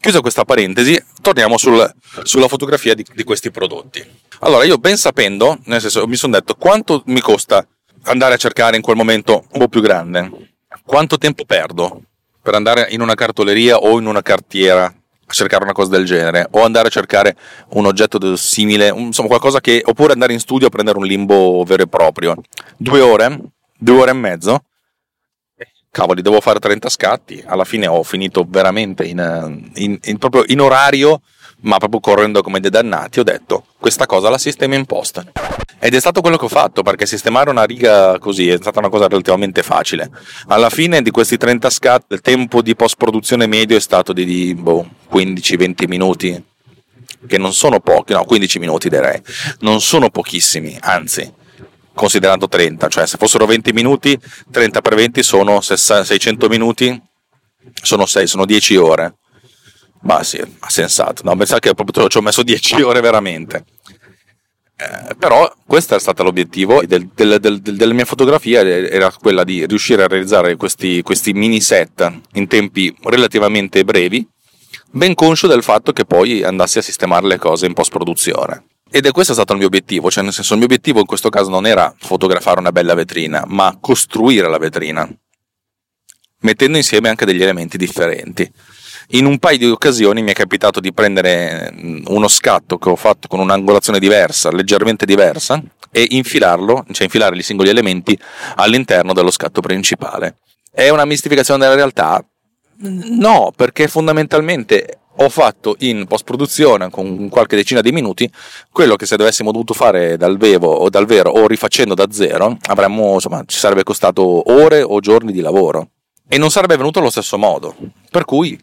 Chiusa 0.00 0.20
questa 0.20 0.44
parentesi, 0.44 1.02
torniamo 1.20 1.58
sul, 1.58 1.92
sulla 2.22 2.48
fotografia 2.48 2.94
di, 2.94 3.04
di, 3.14 3.24
questi 3.24 3.50
prodotti. 3.50 4.04
Allora, 4.40 4.64
io 4.64 4.78
ben 4.78 4.96
sapendo, 4.96 5.58
nel 5.64 5.80
senso, 5.80 6.06
mi 6.06 6.16
sono 6.16 6.34
detto 6.34 6.54
quanto 6.54 7.02
mi 7.06 7.20
costa 7.20 7.66
andare 8.04 8.34
a 8.34 8.38
cercare 8.38 8.76
in 8.76 8.82
quel 8.82 8.96
momento 8.96 9.44
un 9.50 9.58
po' 9.58 9.68
più 9.68 9.80
grande, 9.80 10.54
quanto 10.84 11.18
tempo 11.18 11.44
perdo 11.44 12.02
per 12.40 12.54
andare 12.54 12.86
in 12.90 13.00
una 13.00 13.14
cartoleria 13.14 13.78
o 13.78 13.98
in 13.98 14.06
una 14.06 14.22
cartiera 14.22 14.92
cercare 15.28 15.64
una 15.64 15.72
cosa 15.72 15.90
del 15.90 16.04
genere, 16.04 16.46
o 16.52 16.64
andare 16.64 16.88
a 16.88 16.90
cercare 16.90 17.36
un 17.70 17.86
oggetto 17.86 18.36
simile, 18.36 18.88
insomma 18.88 19.28
qualcosa 19.28 19.60
che, 19.60 19.82
oppure 19.84 20.12
andare 20.12 20.32
in 20.32 20.40
studio 20.40 20.66
a 20.66 20.70
prendere 20.70 20.98
un 20.98 21.06
limbo 21.06 21.62
vero 21.64 21.82
e 21.82 21.88
proprio. 21.88 22.36
Due 22.76 23.00
ore, 23.00 23.38
due 23.78 24.00
ore 24.00 24.10
e 24.10 24.14
mezzo, 24.14 24.62
cavoli, 25.90 26.22
devo 26.22 26.40
fare 26.40 26.58
30 26.58 26.88
scatti. 26.88 27.42
Alla 27.44 27.64
fine 27.64 27.86
ho 27.86 28.02
finito 28.02 28.44
veramente 28.48 29.04
in, 29.04 29.70
in, 29.74 29.98
in, 30.02 30.18
proprio 30.18 30.44
in 30.46 30.60
orario, 30.60 31.22
ma 31.60 31.78
proprio 31.78 32.00
correndo 32.00 32.42
come 32.42 32.60
dei 32.60 32.70
dannati. 32.70 33.20
Ho 33.20 33.24
detto, 33.24 33.64
questa 33.78 34.06
cosa 34.06 34.30
la 34.30 34.38
sistema 34.38 34.74
in 34.74 34.86
posta. 34.86 35.24
Ed 35.80 35.94
è 35.94 36.00
stato 36.00 36.20
quello 36.20 36.36
che 36.36 36.46
ho 36.46 36.48
fatto, 36.48 36.82
perché 36.82 37.06
sistemare 37.06 37.50
una 37.50 37.64
riga 37.64 38.18
così 38.18 38.48
è 38.48 38.56
stata 38.56 38.80
una 38.80 38.88
cosa 38.88 39.06
relativamente 39.06 39.62
facile. 39.62 40.10
Alla 40.48 40.70
fine 40.70 41.02
di 41.02 41.10
questi 41.10 41.36
30 41.36 41.70
scatti, 41.70 42.14
il 42.14 42.20
tempo 42.20 42.62
di 42.62 42.74
post-produzione 42.74 43.46
medio 43.46 43.76
è 43.76 43.80
stato 43.80 44.12
di, 44.12 44.54
boh, 44.54 44.88
15-20 45.12 45.86
minuti, 45.86 46.44
che 47.26 47.38
non 47.38 47.52
sono 47.52 47.80
pochi, 47.80 48.12
no, 48.12 48.24
15 48.24 48.58
minuti 48.58 48.88
direi, 48.88 49.20
non 49.60 49.80
sono 49.80 50.10
pochissimi, 50.10 50.76
anzi 50.80 51.32
considerando 51.94 52.46
30, 52.46 52.86
cioè 52.88 53.06
se 53.06 53.16
fossero 53.18 53.44
20 53.44 53.72
minuti, 53.72 54.16
30 54.52 54.80
per 54.80 54.94
20 54.94 55.22
sono 55.24 55.60
600 55.60 56.48
minuti, 56.48 57.02
sono 57.82 58.06
6, 58.06 58.26
sono 58.26 58.44
10 58.44 58.76
ore. 58.76 59.14
Ma 60.02 60.22
sì, 60.22 60.38
ha 60.38 60.70
sensato. 60.70 61.22
No, 61.24 61.34
pensate 61.34 61.68
che 61.68 61.74
proprio 61.74 62.06
ci 62.06 62.18
ho 62.18 62.20
messo 62.20 62.44
10 62.44 62.82
ore 62.82 63.00
veramente. 63.00 63.64
Eh, 64.80 65.16
però 65.16 65.52
questo 65.66 65.96
è 65.96 65.98
stato 65.98 66.22
l'obiettivo 66.22 66.84
del, 66.86 67.10
del, 67.12 67.40
del, 67.40 67.60
della 67.60 67.92
mia 67.92 68.04
fotografia, 68.04 68.60
era 68.60 69.10
quella 69.10 69.42
di 69.42 69.66
riuscire 69.66 70.04
a 70.04 70.06
realizzare 70.06 70.54
questi, 70.54 71.02
questi 71.02 71.32
mini 71.32 71.60
set 71.60 72.08
in 72.34 72.46
tempi 72.46 72.94
relativamente 73.02 73.82
brevi, 73.82 74.24
ben 74.92 75.14
conscio 75.14 75.48
del 75.48 75.64
fatto 75.64 75.92
che 75.92 76.04
poi 76.04 76.44
andassi 76.44 76.78
a 76.78 76.82
sistemare 76.82 77.26
le 77.26 77.38
cose 77.38 77.66
in 77.66 77.74
post 77.74 77.90
produzione. 77.90 78.66
Ed 78.88 79.04
è 79.04 79.10
questo 79.10 79.32
stato 79.32 79.52
il 79.52 79.58
mio 79.58 79.66
obiettivo, 79.66 80.12
cioè 80.12 80.22
nel 80.22 80.32
senso 80.32 80.52
il 80.52 80.58
mio 80.58 80.68
obiettivo 80.68 81.00
in 81.00 81.06
questo 81.06 81.28
caso 81.28 81.50
non 81.50 81.66
era 81.66 81.92
fotografare 81.98 82.60
una 82.60 82.70
bella 82.70 82.94
vetrina, 82.94 83.42
ma 83.48 83.76
costruire 83.80 84.48
la 84.48 84.58
vetrina, 84.58 85.10
mettendo 86.42 86.76
insieme 86.76 87.08
anche 87.08 87.26
degli 87.26 87.42
elementi 87.42 87.76
differenti. 87.76 88.48
In 89.12 89.24
un 89.24 89.38
paio 89.38 89.56
di 89.56 89.66
occasioni 89.66 90.22
mi 90.22 90.32
è 90.32 90.34
capitato 90.34 90.80
di 90.80 90.92
prendere 90.92 91.72
mm, 91.72 92.04
uno 92.08 92.28
scatto 92.28 92.76
che 92.76 92.90
ho 92.90 92.96
fatto 92.96 93.26
con 93.26 93.40
un'angolazione 93.40 93.98
diversa, 93.98 94.50
leggermente 94.50 95.06
diversa, 95.06 95.62
e 95.90 96.06
infilarlo, 96.10 96.84
cioè 96.92 97.04
infilare 97.04 97.36
i 97.36 97.42
singoli 97.42 97.70
elementi 97.70 98.18
all'interno 98.56 99.12
dello 99.12 99.30
scatto 99.30 99.60
principale. 99.60 100.36
È 100.70 100.88
una 100.90 101.04
mistificazione 101.04 101.60
della 101.60 101.74
realtà? 101.74 102.22
No, 102.80 103.52
perché 103.56 103.88
fondamentalmente 103.88 104.98
ho 105.20 105.28
fatto 105.28 105.74
in 105.80 106.06
post 106.06 106.24
produzione 106.24 106.90
con 106.90 107.28
qualche 107.28 107.56
decina 107.56 107.80
di 107.80 107.90
minuti 107.90 108.30
quello 108.70 108.94
che 108.94 109.06
se 109.06 109.16
dovessimo 109.16 109.50
dovuto 109.50 109.74
fare 109.74 110.16
dal 110.16 110.36
vivo 110.36 110.70
o 110.70 110.88
dal 110.88 111.06
vero 111.06 111.30
o 111.30 111.48
rifacendo 111.48 111.94
da 111.94 112.06
zero 112.08 112.56
avremmo 112.68 113.14
insomma 113.14 113.42
ci 113.44 113.58
sarebbe 113.58 113.82
costato 113.82 114.52
ore 114.52 114.80
o 114.80 115.00
giorni 115.00 115.32
di 115.32 115.40
lavoro 115.40 115.88
e 116.28 116.38
non 116.38 116.52
sarebbe 116.52 116.76
venuto 116.76 117.00
allo 117.00 117.10
stesso 117.10 117.36
modo 117.36 117.74
per 118.12 118.24
cui 118.24 118.56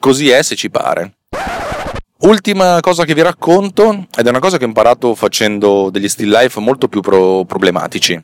così 0.00 0.30
è 0.30 0.42
se 0.42 0.56
ci 0.56 0.70
pare 0.70 1.14
Ultima 2.22 2.80
cosa 2.80 3.04
che 3.04 3.14
vi 3.14 3.22
racconto, 3.22 4.06
ed 4.14 4.26
è 4.26 4.28
una 4.28 4.40
cosa 4.40 4.58
che 4.58 4.64
ho 4.64 4.66
imparato 4.66 5.14
facendo 5.14 5.88
degli 5.88 6.06
still 6.06 6.28
life 6.28 6.60
molto 6.60 6.86
più 6.86 7.00
pro- 7.00 7.46
problematici. 7.46 8.22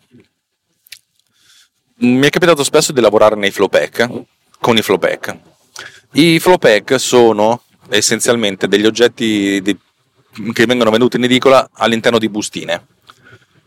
Mi 2.01 2.27
è 2.27 2.29
capitato 2.29 2.63
spesso 2.63 2.93
di 2.93 3.01
lavorare 3.01 3.37
nei 3.37 3.51
flow 3.51 3.69
pack, 3.69 4.07
con 4.61 4.77
i 4.77 4.83
flow 4.83 4.99
pack. 4.99 5.39
I 6.13 6.39
flow 6.39 6.59
pack 6.59 7.01
sono 7.01 7.63
essenzialmente 7.89 8.69
degli 8.69 8.85
oggetti 8.85 9.63
di, 9.63 9.75
che 10.53 10.67
vengono 10.67 10.91
venduti 10.91 11.17
in 11.17 11.25
edicola 11.25 11.67
all'interno 11.73 12.19
di 12.19 12.29
bustine. 12.29 12.87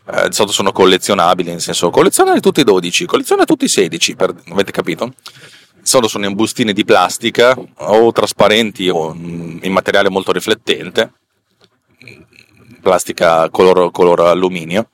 Eh, 0.06 0.28
di 0.28 0.34
solito 0.34 0.54
sono 0.54 0.70
collezionabili, 0.70 1.50
nel 1.50 1.60
senso 1.60 1.90
colleziona 1.90 2.38
tutti 2.38 2.60
i 2.60 2.64
12, 2.64 3.04
colleziona 3.04 3.44
tutti 3.44 3.64
i 3.64 3.68
16, 3.68 4.14
per, 4.14 4.32
avete 4.48 4.70
capito? 4.70 5.12
Solo 5.82 6.08
sono 6.08 6.26
in 6.26 6.34
bustine 6.34 6.72
di 6.72 6.84
plastica 6.84 7.56
o 7.76 8.12
trasparenti 8.12 8.88
o 8.88 9.12
in 9.14 9.72
materiale 9.72 10.08
molto 10.10 10.32
riflettente, 10.32 11.12
plastica 12.80 13.48
color, 13.50 13.90
color 13.90 14.20
alluminio. 14.20 14.88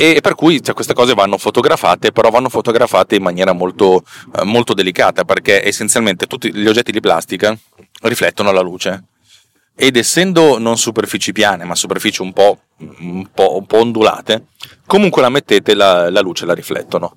E 0.00 0.20
per 0.22 0.36
cui 0.36 0.62
cioè, 0.62 0.74
queste 0.74 0.94
cose 0.94 1.14
vanno 1.14 1.38
fotografate, 1.38 2.12
però 2.12 2.30
vanno 2.30 2.48
fotografate 2.48 3.16
in 3.16 3.22
maniera 3.22 3.52
molto, 3.52 4.04
eh, 4.36 4.44
molto 4.44 4.72
delicata 4.72 5.24
perché 5.24 5.66
essenzialmente 5.66 6.26
tutti 6.26 6.54
gli 6.54 6.68
oggetti 6.68 6.92
di 6.92 7.00
plastica 7.00 7.56
riflettono 8.02 8.52
la 8.52 8.60
luce. 8.60 9.04
Ed 9.74 9.96
essendo 9.96 10.58
non 10.58 10.78
superfici 10.78 11.32
piane 11.32 11.64
ma 11.64 11.74
superfici 11.74 12.22
un 12.22 12.32
po', 12.32 12.60
un 12.78 13.28
po', 13.32 13.56
un 13.56 13.66
po 13.66 13.78
ondulate, 13.78 14.46
comunque 14.86 15.20
la 15.20 15.30
mettete 15.30 15.74
la, 15.74 16.10
la 16.10 16.20
luce 16.20 16.46
la 16.46 16.54
riflettono. 16.54 17.16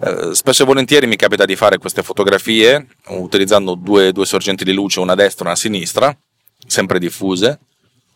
Eh, 0.00 0.34
spesso 0.34 0.62
e 0.62 0.66
volentieri 0.66 1.06
mi 1.08 1.16
capita 1.16 1.44
di 1.44 1.56
fare 1.56 1.78
queste 1.78 2.02
fotografie 2.02 2.86
utilizzando 3.08 3.74
due, 3.74 4.12
due 4.12 4.26
sorgenti 4.26 4.62
di 4.62 4.72
luce, 4.72 5.00
una 5.00 5.12
a 5.12 5.16
destra 5.16 5.44
e 5.44 5.48
una 5.48 5.56
a 5.56 5.60
sinistra, 5.60 6.16
sempre 6.66 7.00
diffuse, 7.00 7.58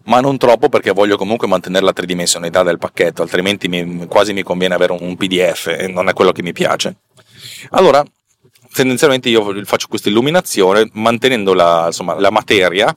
ma 0.05 0.21
non 0.21 0.39
troppo 0.39 0.69
perché 0.69 0.93
voglio 0.93 1.17
comunque 1.17 1.49
mantenere 1.49 1.85
la 1.85 1.93
tridimensionalità 1.93 2.63
del 2.63 2.79
pacchetto, 2.79 3.23
altrimenti 3.23 3.69
mi, 3.69 4.07
quasi 4.07 4.33
mi 4.33 4.43
conviene 4.43 4.75
avere 4.75 4.97
un 4.99 5.17
PDF 5.17 5.67
e 5.67 5.89
non 5.89 6.09
è 6.09 6.13
quello 6.13 6.31
che 6.31 6.43
mi 6.43 6.53
piace. 6.53 6.97
Allora, 7.71 8.05
tendenzialmente 8.73 9.29
io 9.29 9.65
faccio 9.65 9.89
questa 9.89 10.09
illuminazione 10.09 10.89
mantenendo 10.93 11.53
la, 11.53 11.85
insomma, 11.87 12.19
la 12.19 12.31
materia, 12.31 12.97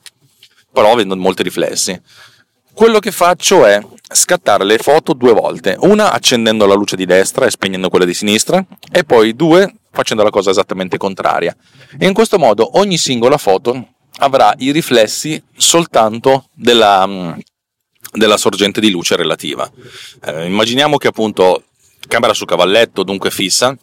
però 0.71 0.91
avendo 0.91 1.15
molti 1.15 1.41
riflessi. 1.41 1.99
Quello 2.75 2.99
che 2.99 3.11
faccio 3.11 3.65
è 3.65 3.81
scattare 4.11 4.65
le 4.65 4.77
foto 4.77 5.13
due 5.13 5.31
volte, 5.31 5.77
una 5.79 6.11
accendendo 6.11 6.65
la 6.65 6.73
luce 6.73 6.97
di 6.97 7.05
destra 7.05 7.45
e 7.45 7.49
spegnendo 7.49 7.88
quella 7.88 8.03
di 8.03 8.13
sinistra, 8.13 8.63
e 8.91 9.05
poi 9.05 9.33
due 9.33 9.75
facendo 9.91 10.23
la 10.23 10.29
cosa 10.29 10.49
esattamente 10.49 10.97
contraria. 10.97 11.55
E 11.97 12.05
in 12.05 12.13
questo 12.13 12.38
modo 12.38 12.77
ogni 12.77 12.97
singola 12.97 13.38
foto 13.38 13.93
avrà 14.17 14.53
i 14.57 14.71
riflessi 14.71 15.41
soltanto 15.55 16.49
della, 16.53 17.07
mm, 17.07 17.31
della 18.11 18.35
sorgente 18.35 18.81
di 18.81 18.91
luce 18.91 19.15
relativa. 19.15 19.71
Eh, 20.25 20.45
immaginiamo 20.45 20.97
che 20.97 21.07
appunto 21.07 21.63
camera 22.09 22.33
su 22.33 22.43
cavalletto, 22.43 23.03
dunque 23.03 23.31
fissa, 23.31 23.73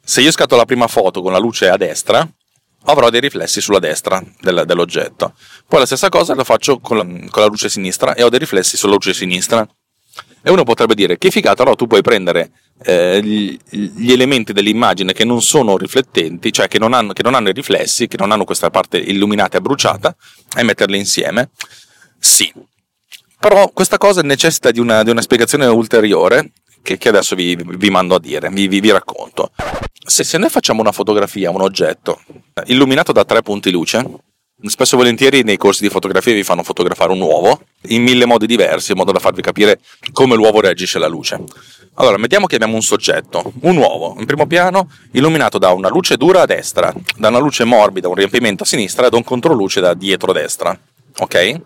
se 0.00 0.20
io 0.20 0.30
scatto 0.30 0.54
la 0.54 0.64
prima 0.64 0.86
foto 0.86 1.22
con 1.22 1.32
la 1.32 1.38
luce 1.38 1.68
a 1.68 1.76
destra, 1.76 2.24
avrò 2.84 3.10
dei 3.10 3.20
riflessi 3.20 3.60
sulla 3.60 3.78
destra 3.78 4.22
del, 4.40 4.64
dell'oggetto. 4.66 5.34
Poi 5.66 5.80
la 5.80 5.86
stessa 5.86 6.08
cosa 6.08 6.34
la 6.34 6.44
faccio 6.44 6.78
con 6.78 6.96
la, 6.96 7.04
con 7.04 7.42
la 7.42 7.46
luce 7.46 7.68
sinistra 7.68 8.14
e 8.14 8.22
ho 8.22 8.28
dei 8.28 8.38
riflessi 8.38 8.76
sulla 8.76 8.94
luce 8.94 9.12
sinistra. 9.12 9.66
E 10.42 10.50
uno 10.50 10.64
potrebbe 10.64 10.94
dire 10.94 11.18
che 11.18 11.30
figata, 11.30 11.62
allora 11.62 11.76
tu 11.76 11.86
puoi 11.86 12.00
prendere 12.00 12.50
eh, 12.82 13.20
gli, 13.22 13.58
gli, 13.68 14.10
elementi 14.10 14.54
dell'immagine 14.54 15.12
che 15.12 15.24
non 15.24 15.42
sono 15.42 15.76
riflettenti, 15.76 16.50
cioè 16.50 16.66
che 16.66 16.78
non, 16.78 16.94
hanno, 16.94 17.12
che 17.12 17.22
non 17.22 17.34
hanno 17.34 17.50
i 17.50 17.52
riflessi, 17.52 18.06
che 18.06 18.16
non 18.16 18.32
hanno 18.32 18.44
questa 18.44 18.70
parte 18.70 18.96
illuminata 18.96 19.58
e 19.58 19.60
bruciata, 19.60 20.16
e 20.56 20.62
metterli 20.62 20.96
insieme. 20.96 21.50
Sì, 22.18 22.50
però 23.38 23.68
questa 23.68 23.98
cosa 23.98 24.22
necessita 24.22 24.70
di 24.70 24.80
una, 24.80 25.02
di 25.02 25.10
una 25.10 25.20
spiegazione 25.20 25.66
ulteriore 25.66 26.52
che, 26.82 26.98
che 26.98 27.08
adesso 27.08 27.34
vi, 27.34 27.56
vi, 27.56 27.90
mando 27.90 28.14
a 28.14 28.20
dire, 28.20 28.48
vi, 28.50 28.68
vi, 28.68 28.80
vi 28.80 28.90
racconto. 28.90 29.52
Se, 30.04 30.24
se 30.24 30.38
noi 30.38 30.48
facciamo 30.48 30.80
una 30.80 30.92
fotografia, 30.92 31.50
un 31.50 31.60
oggetto, 31.60 32.20
illuminato 32.66 33.12
da 33.12 33.24
tre 33.24 33.42
punti 33.42 33.70
luce, 33.70 34.04
Spesso 34.62 34.94
e 34.94 34.98
volentieri 34.98 35.42
nei 35.42 35.56
corsi 35.56 35.82
di 35.82 35.88
fotografia 35.88 36.34
vi 36.34 36.42
fanno 36.42 36.62
fotografare 36.62 37.12
un 37.12 37.20
uovo 37.20 37.62
in 37.88 38.02
mille 38.02 38.26
modi 38.26 38.46
diversi, 38.46 38.90
in 38.90 38.98
modo 38.98 39.10
da 39.10 39.18
farvi 39.18 39.40
capire 39.40 39.80
come 40.12 40.34
l'uovo 40.34 40.60
reagisce 40.60 40.98
alla 40.98 41.08
luce. 41.08 41.42
Allora, 41.94 42.18
mettiamo 42.18 42.44
che 42.44 42.56
abbiamo 42.56 42.74
un 42.74 42.82
soggetto, 42.82 43.52
un 43.62 43.78
uovo, 43.78 44.16
in 44.18 44.26
primo 44.26 44.46
piano, 44.46 44.90
illuminato 45.12 45.56
da 45.56 45.70
una 45.70 45.88
luce 45.88 46.18
dura 46.18 46.42
a 46.42 46.46
destra, 46.46 46.92
da 47.16 47.28
una 47.28 47.38
luce 47.38 47.64
morbida, 47.64 48.08
un 48.08 48.14
riempimento 48.14 48.64
a 48.64 48.66
sinistra 48.66 49.06
e 49.06 49.10
da 49.10 49.16
un 49.16 49.24
controluce 49.24 49.80
da 49.80 49.94
dietro 49.94 50.30
a 50.30 50.34
destra. 50.34 50.78
Ok? 51.18 51.60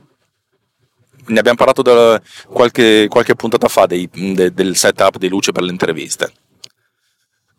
Ne 1.26 1.38
abbiamo 1.38 1.56
parlato 1.56 1.82
da 1.82 2.20
qualche, 2.48 3.06
qualche 3.08 3.34
puntata 3.34 3.68
fa 3.68 3.86
dei, 3.86 4.08
de, 4.12 4.52
del 4.52 4.76
setup 4.76 5.18
di 5.18 5.28
luce 5.28 5.52
per 5.52 5.62
le 5.62 5.70
interviste 5.70 6.32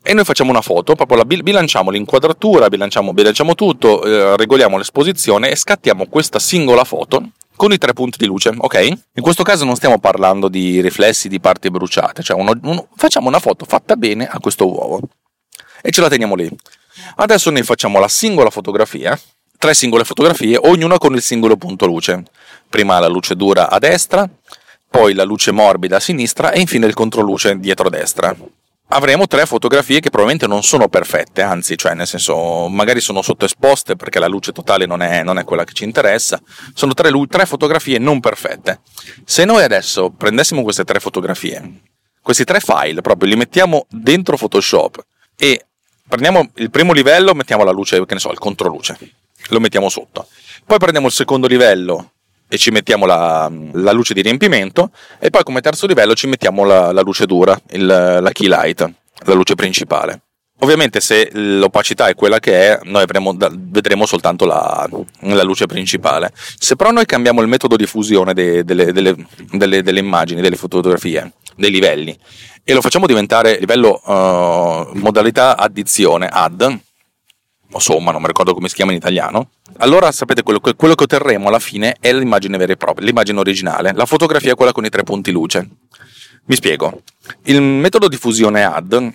e 0.07 0.13
noi 0.13 0.23
facciamo 0.23 0.51
una 0.51 0.61
foto, 0.61 0.93
proprio 0.93 1.17
la 1.17 1.25
bilanciamo 1.25 1.89
l'inquadratura, 1.89 2.67
bilanciamo, 2.67 3.11
bilanciamo 3.11 3.55
tutto, 3.55 4.03
eh, 4.03 4.37
regoliamo 4.37 4.77
l'esposizione 4.77 5.49
e 5.49 5.55
scattiamo 5.55 6.05
questa 6.05 6.37
singola 6.37 6.83
foto 6.83 7.31
con 7.55 7.71
i 7.71 7.79
tre 7.79 7.93
punti 7.93 8.19
di 8.19 8.27
luce, 8.27 8.53
ok? 8.55 8.87
In 9.13 9.23
questo 9.23 9.41
caso 9.41 9.65
non 9.65 9.75
stiamo 9.75 9.97
parlando 9.97 10.47
di 10.47 10.79
riflessi 10.79 11.27
di 11.27 11.39
parti 11.39 11.71
bruciate, 11.71 12.21
cioè 12.21 12.39
uno, 12.39 12.53
uno, 12.61 12.87
facciamo 12.95 13.29
una 13.29 13.39
foto 13.39 13.65
fatta 13.65 13.95
bene 13.95 14.27
a 14.27 14.37
questo 14.39 14.71
uovo 14.71 14.99
e 15.81 15.89
ce 15.89 16.01
la 16.01 16.09
teniamo 16.09 16.35
lì. 16.35 16.47
Adesso 17.15 17.49
noi 17.49 17.63
facciamo 17.63 17.99
la 17.99 18.07
singola 18.07 18.51
fotografia 18.51 19.19
tre 19.65 19.73
singole 19.73 20.03
fotografie, 20.03 20.59
ognuna 20.61 20.99
con 20.99 21.15
il 21.15 21.23
singolo 21.23 21.57
punto 21.57 21.87
luce. 21.87 22.23
Prima 22.69 22.99
la 22.99 23.07
luce 23.07 23.35
dura 23.35 23.67
a 23.67 23.79
destra, 23.79 24.29
poi 24.87 25.15
la 25.15 25.23
luce 25.23 25.49
morbida 25.49 25.95
a 25.95 25.99
sinistra 25.99 26.51
e 26.51 26.59
infine 26.59 26.85
il 26.85 26.93
controluce 26.93 27.57
dietro 27.57 27.87
a 27.87 27.89
destra. 27.89 28.35
Avremo 28.89 29.25
tre 29.25 29.47
fotografie 29.47 29.99
che 30.01 30.11
probabilmente 30.11 30.45
non 30.45 30.61
sono 30.61 30.87
perfette, 30.87 31.41
anzi, 31.41 31.75
cioè 31.79 31.95
nel 31.95 32.05
senso, 32.05 32.67
magari 32.67 33.01
sono 33.01 33.23
sottoesposte 33.23 33.95
perché 33.95 34.19
la 34.19 34.27
luce 34.27 34.51
totale 34.51 34.85
non 34.85 35.01
è, 35.01 35.23
non 35.23 35.39
è 35.39 35.43
quella 35.43 35.63
che 35.63 35.73
ci 35.73 35.83
interessa. 35.83 36.39
Sono 36.75 36.93
tre, 36.93 37.09
tre 37.27 37.47
fotografie 37.47 37.97
non 37.97 38.19
perfette. 38.19 38.81
Se 39.23 39.45
noi 39.45 39.63
adesso 39.63 40.11
prendessimo 40.11 40.61
queste 40.61 40.83
tre 40.83 40.99
fotografie, 40.99 41.81
questi 42.21 42.43
tre 42.43 42.59
file 42.59 43.01
proprio 43.01 43.29
li 43.29 43.35
mettiamo 43.35 43.87
dentro 43.89 44.37
Photoshop 44.37 45.03
e 45.35 45.65
prendiamo 46.07 46.51
il 46.57 46.69
primo 46.69 46.93
livello, 46.93 47.33
mettiamo 47.33 47.63
la 47.63 47.71
luce, 47.71 48.05
che 48.05 48.13
ne 48.13 48.19
so, 48.19 48.31
il 48.31 48.37
controluce, 48.37 48.95
lo 49.49 49.59
mettiamo 49.59 49.89
sotto. 49.89 50.27
Poi 50.65 50.77
prendiamo 50.77 51.07
il 51.07 51.13
secondo 51.13 51.47
livello 51.47 52.11
e 52.47 52.57
ci 52.57 52.71
mettiamo 52.71 53.05
la, 53.05 53.51
la, 53.73 53.91
luce 53.91 54.13
di 54.13 54.21
riempimento 54.21 54.91
e 55.19 55.29
poi 55.29 55.43
come 55.43 55.61
terzo 55.61 55.87
livello 55.87 56.13
ci 56.13 56.27
mettiamo 56.27 56.63
la, 56.63 56.91
la 56.91 57.01
luce 57.01 57.25
dura, 57.25 57.59
il, 57.71 57.85
la 57.85 58.31
key 58.31 58.47
light, 58.47 58.89
la 59.25 59.33
luce 59.33 59.55
principale. 59.55 60.21
Ovviamente 60.59 61.01
se 61.01 61.29
l'opacità 61.33 62.07
è 62.07 62.15
quella 62.15 62.39
che 62.39 62.53
è, 62.53 62.79
noi 62.83 63.03
avremo, 63.03 63.35
vedremo 63.37 64.05
soltanto 64.05 64.45
la, 64.45 64.87
la, 65.19 65.43
luce 65.43 65.65
principale. 65.65 66.31
Se 66.33 66.77
però 66.77 66.91
noi 66.91 67.05
cambiamo 67.05 67.41
il 67.41 67.47
metodo 67.47 67.75
di 67.75 67.85
fusione 67.85 68.33
de, 68.33 68.63
delle, 68.63 68.93
delle, 68.93 69.15
delle, 69.51 69.83
delle, 69.83 69.99
immagini, 69.99 70.39
delle 70.39 70.55
fotografie, 70.55 71.33
dei 71.57 71.69
livelli, 71.69 72.17
e 72.63 72.73
lo 72.73 72.79
facciamo 72.79 73.05
diventare 73.05 73.59
livello 73.59 74.01
uh, 74.05 74.97
modalità 74.97 75.57
addizione, 75.57 76.29
add, 76.31 76.63
o 77.75 77.79
somma, 77.79 78.11
non 78.11 78.21
mi 78.21 78.27
ricordo 78.27 78.53
come 78.53 78.69
si 78.69 78.75
chiama 78.75 78.91
in 78.91 78.97
italiano, 78.97 79.49
allora 79.77 80.09
sapete 80.11 80.43
quello, 80.43 80.61
quello 80.61 80.95
che 80.95 81.03
otterremo 81.03 81.49
alla 81.49 81.59
fine 81.59 81.97
è 81.99 82.13
l'immagine 82.13 82.57
vera 82.57 82.71
e 82.71 82.77
propria, 82.77 83.05
l'immagine 83.05 83.37
originale. 83.37 83.91
La 83.93 84.05
fotografia 84.05 84.53
è 84.53 84.55
quella 84.55 84.71
con 84.71 84.85
i 84.85 84.89
tre 84.89 85.03
punti 85.03 85.31
luce. 85.31 85.69
Mi 86.45 86.55
spiego. 86.55 87.01
Il 87.43 87.61
metodo 87.61 88.07
di 88.07 88.15
fusione 88.15 88.63
add 88.63 88.93
eh, 88.93 89.11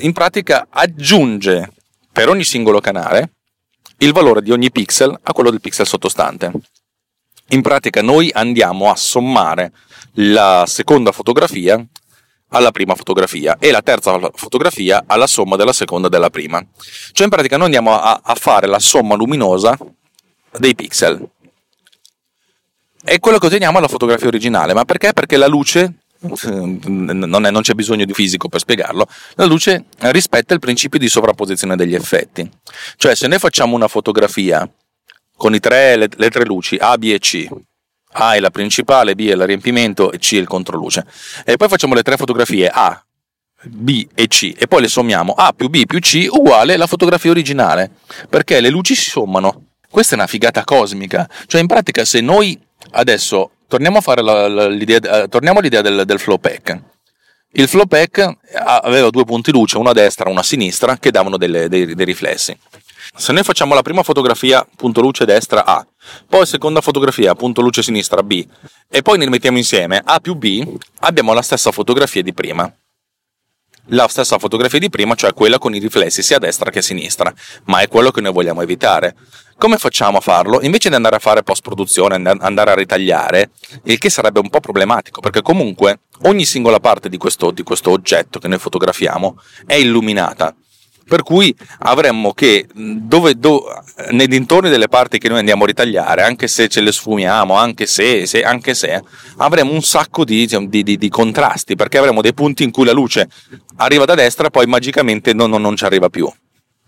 in 0.00 0.12
pratica 0.12 0.68
aggiunge 0.70 1.72
per 2.12 2.28
ogni 2.28 2.44
singolo 2.44 2.80
canale 2.80 3.32
il 3.98 4.12
valore 4.12 4.40
di 4.40 4.52
ogni 4.52 4.70
pixel 4.70 5.18
a 5.20 5.32
quello 5.32 5.50
del 5.50 5.60
pixel 5.60 5.86
sottostante. 5.86 6.52
In 7.48 7.62
pratica 7.62 8.02
noi 8.02 8.30
andiamo 8.32 8.88
a 8.88 8.94
sommare 8.94 9.72
la 10.12 10.64
seconda 10.68 11.10
fotografia 11.10 11.84
alla 12.50 12.70
prima 12.70 12.94
fotografia 12.94 13.56
e 13.58 13.70
la 13.70 13.82
terza 13.82 14.18
fotografia 14.34 15.04
alla 15.06 15.26
somma 15.26 15.56
della 15.56 15.72
seconda 15.72 16.08
della 16.08 16.30
prima. 16.30 16.64
Cioè 17.12 17.24
in 17.24 17.30
pratica 17.30 17.56
noi 17.56 17.66
andiamo 17.66 17.98
a, 17.98 18.20
a 18.22 18.34
fare 18.34 18.66
la 18.66 18.78
somma 18.78 19.14
luminosa 19.14 19.76
dei 20.58 20.74
pixel. 20.74 21.28
È 23.02 23.18
quello 23.20 23.38
che 23.38 23.46
otteniamo 23.46 23.78
alla 23.78 23.88
fotografia 23.88 24.26
originale, 24.26 24.74
ma 24.74 24.84
perché? 24.84 25.12
Perché 25.12 25.36
la 25.36 25.46
luce, 25.46 25.94
non, 26.20 27.46
è, 27.46 27.50
non 27.50 27.62
c'è 27.62 27.74
bisogno 27.74 28.04
di 28.04 28.12
fisico 28.12 28.48
per 28.48 28.60
spiegarlo, 28.60 29.06
la 29.34 29.44
luce 29.44 29.84
rispetta 29.98 30.52
il 30.52 30.60
principio 30.60 30.98
di 30.98 31.08
sovrapposizione 31.08 31.76
degli 31.76 31.94
effetti. 31.94 32.50
Cioè 32.96 33.14
se 33.14 33.26
noi 33.28 33.38
facciamo 33.38 33.74
una 33.76 33.88
fotografia 33.88 34.68
con 35.36 35.58
tre, 35.60 35.96
le, 35.96 36.08
le 36.16 36.30
tre 36.30 36.44
luci 36.44 36.76
A, 36.76 36.98
B 36.98 37.04
e 37.04 37.18
C, 37.18 37.46
a 38.12 38.34
è 38.34 38.40
la 38.40 38.50
principale, 38.50 39.14
B 39.14 39.28
è 39.28 39.32
il 39.32 39.46
riempimento 39.46 40.10
e 40.12 40.18
C 40.18 40.34
è 40.34 40.38
il 40.38 40.46
controluce. 40.46 41.06
E 41.44 41.56
poi 41.56 41.68
facciamo 41.68 41.94
le 41.94 42.02
tre 42.02 42.16
fotografie 42.16 42.68
A, 42.72 43.02
B 43.64 44.06
e 44.14 44.28
C 44.28 44.54
e 44.56 44.66
poi 44.66 44.82
le 44.82 44.88
sommiamo 44.88 45.32
A 45.32 45.52
più 45.52 45.68
B 45.68 45.84
più 45.84 45.98
C 45.98 46.26
uguale 46.30 46.76
la 46.76 46.86
fotografia 46.86 47.30
originale, 47.30 47.90
perché 48.28 48.60
le 48.60 48.70
luci 48.70 48.94
si 48.94 49.10
sommano. 49.10 49.64
Questa 49.90 50.14
è 50.14 50.18
una 50.18 50.26
figata 50.26 50.64
cosmica. 50.64 51.28
Cioè 51.46 51.60
in 51.60 51.66
pratica 51.66 52.04
se 52.04 52.20
noi 52.20 52.58
adesso 52.92 53.50
torniamo 53.66 54.00
la, 54.04 54.48
la, 54.48 54.66
eh, 54.66 55.28
torniamo 55.28 55.58
all'idea 55.58 55.80
del, 55.80 56.04
del 56.04 56.18
flow 56.18 56.38
pack. 56.38 56.80
Il 57.52 57.66
flow 57.66 57.86
pack 57.86 58.36
aveva 58.62 59.08
due 59.08 59.24
punti 59.24 59.50
luce, 59.50 59.78
uno 59.78 59.88
a 59.88 59.94
destra 59.94 60.26
e 60.26 60.30
uno 60.30 60.40
a 60.40 60.42
sinistra, 60.42 60.98
che 60.98 61.10
davano 61.10 61.38
delle, 61.38 61.68
dei, 61.68 61.94
dei 61.94 62.04
riflessi. 62.04 62.56
Se 63.16 63.32
noi 63.32 63.42
facciamo 63.42 63.74
la 63.74 63.80
prima 63.80 64.02
fotografia 64.02 64.66
punto 64.76 65.00
luce 65.00 65.24
destra 65.24 65.64
A, 65.64 65.84
poi 66.28 66.46
seconda 66.46 66.80
fotografia 66.80 67.34
punto 67.34 67.60
luce 67.60 67.82
sinistra 67.82 68.22
B 68.22 68.46
e 68.88 69.02
poi 69.02 69.18
ne 69.18 69.28
mettiamo 69.28 69.58
insieme 69.58 70.00
A 70.04 70.20
più 70.20 70.34
B, 70.34 70.76
abbiamo 71.00 71.32
la 71.32 71.42
stessa 71.42 71.72
fotografia 71.72 72.22
di 72.22 72.32
prima. 72.32 72.72
La 73.92 74.06
stessa 74.06 74.38
fotografia 74.38 74.78
di 74.78 74.90
prima, 74.90 75.14
cioè 75.14 75.32
quella 75.32 75.58
con 75.58 75.74
i 75.74 75.78
riflessi 75.78 76.22
sia 76.22 76.36
a 76.36 76.40
destra 76.40 76.70
che 76.70 76.80
a 76.80 76.82
sinistra, 76.82 77.32
ma 77.64 77.80
è 77.80 77.88
quello 77.88 78.10
che 78.10 78.20
noi 78.20 78.32
vogliamo 78.32 78.60
evitare. 78.60 79.16
Come 79.56 79.78
facciamo 79.78 80.18
a 80.18 80.20
farlo? 80.20 80.60
Invece 80.60 80.90
di 80.90 80.94
andare 80.94 81.16
a 81.16 81.18
fare 81.18 81.42
post 81.42 81.62
produzione, 81.62 82.14
andare 82.14 82.70
a 82.70 82.74
ritagliare, 82.74 83.50
il 83.84 83.96
che 83.96 84.10
sarebbe 84.10 84.40
un 84.40 84.50
po' 84.50 84.60
problematico, 84.60 85.20
perché 85.20 85.40
comunque 85.40 86.00
ogni 86.24 86.44
singola 86.44 86.80
parte 86.80 87.08
di 87.08 87.16
questo, 87.16 87.50
di 87.50 87.62
questo 87.62 87.90
oggetto 87.90 88.38
che 88.38 88.48
noi 88.48 88.58
fotografiamo 88.58 89.40
è 89.64 89.74
illuminata 89.74 90.54
per 91.08 91.22
cui 91.22 91.54
avremmo 91.80 92.34
che 92.34 92.66
dove, 92.74 93.38
dove, 93.38 93.82
nei 94.10 94.28
dintorni 94.28 94.68
delle 94.68 94.88
parti 94.88 95.18
che 95.18 95.28
noi 95.28 95.38
andiamo 95.38 95.64
a 95.64 95.66
ritagliare, 95.66 96.22
anche 96.22 96.46
se 96.46 96.68
ce 96.68 96.82
le 96.82 96.92
sfumiamo, 96.92 97.54
anche 97.54 97.86
se, 97.86 98.26
se, 98.26 98.42
anche 98.42 98.74
se 98.74 99.02
avremo 99.38 99.72
un 99.72 99.82
sacco 99.82 100.24
di, 100.24 100.46
di, 100.46 100.82
di, 100.82 100.98
di, 100.98 101.08
contrasti, 101.08 101.76
perché 101.76 101.96
avremo 101.96 102.20
dei 102.20 102.34
punti 102.34 102.62
in 102.62 102.70
cui 102.70 102.84
la 102.84 102.92
luce 102.92 103.28
arriva 103.76 104.04
da 104.04 104.14
destra 104.14 104.50
poi 104.50 104.66
magicamente 104.66 105.32
non, 105.32 105.48
non, 105.48 105.62
non 105.62 105.76
ci 105.76 105.84
arriva 105.84 106.10
più. 106.10 106.30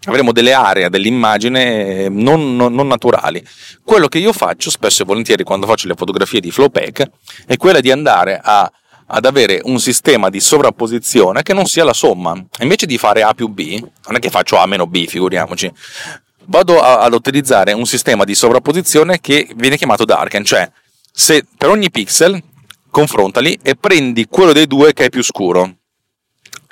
Avremo 0.05 0.33
delle 0.33 0.55
aree 0.55 0.89
dell'immagine 0.89 2.09
non, 2.09 2.57
non, 2.57 2.75
non, 2.75 2.87
naturali. 2.87 3.43
Quello 3.85 4.09
che 4.09 4.19
io 4.19 4.33
faccio 4.33 4.71
spesso 4.71 5.03
e 5.03 5.05
volentieri 5.05 5.45
quando 5.45 5.67
faccio 5.67 5.89
le 5.89 5.95
fotografie 5.95 6.41
di 6.41 6.51
Flowpack 6.51 7.11
è 7.47 7.57
quella 7.59 7.81
di 7.81 7.91
andare 7.91 8.41
a 8.43 8.71
ad 9.13 9.25
avere 9.25 9.61
un 9.65 9.81
sistema 9.81 10.29
di 10.29 10.41
sovrapposizione 10.41 11.43
che 11.43 11.53
non 11.53 11.67
sia 11.67 11.85
la 11.85 11.93
somma. 11.93 12.35
Invece 12.61 12.87
di 12.87 12.97
fare 12.97 13.23
A 13.23 13.35
più 13.35 13.49
B, 13.49 13.81
non 14.07 14.17
è 14.17 14.19
che 14.19 14.31
faccio 14.31 14.57
A 14.57 14.67
meno 14.67 14.87
B, 14.87 15.07
figuriamoci, 15.07 15.71
vado 16.45 16.81
a, 16.81 17.01
ad 17.01 17.13
utilizzare 17.13 17.73
un 17.73 17.87
sistema 17.87 18.25
di 18.25 18.35
sovrapposizione 18.35 19.21
che 19.21 19.49
viene 19.57 19.77
chiamato 19.77 20.05
darken, 20.05 20.45
cioè 20.45 20.71
se 21.13 21.45
per 21.57 21.71
ogni 21.71 21.91
pixel 21.91 22.41
confrontali 22.91 23.59
e 23.63 23.75
prendi 23.75 24.27
quello 24.29 24.53
dei 24.53 24.67
due 24.67 24.93
che 24.93 25.07
è 25.07 25.11
più 25.11 25.23
scuro. 25.23 25.77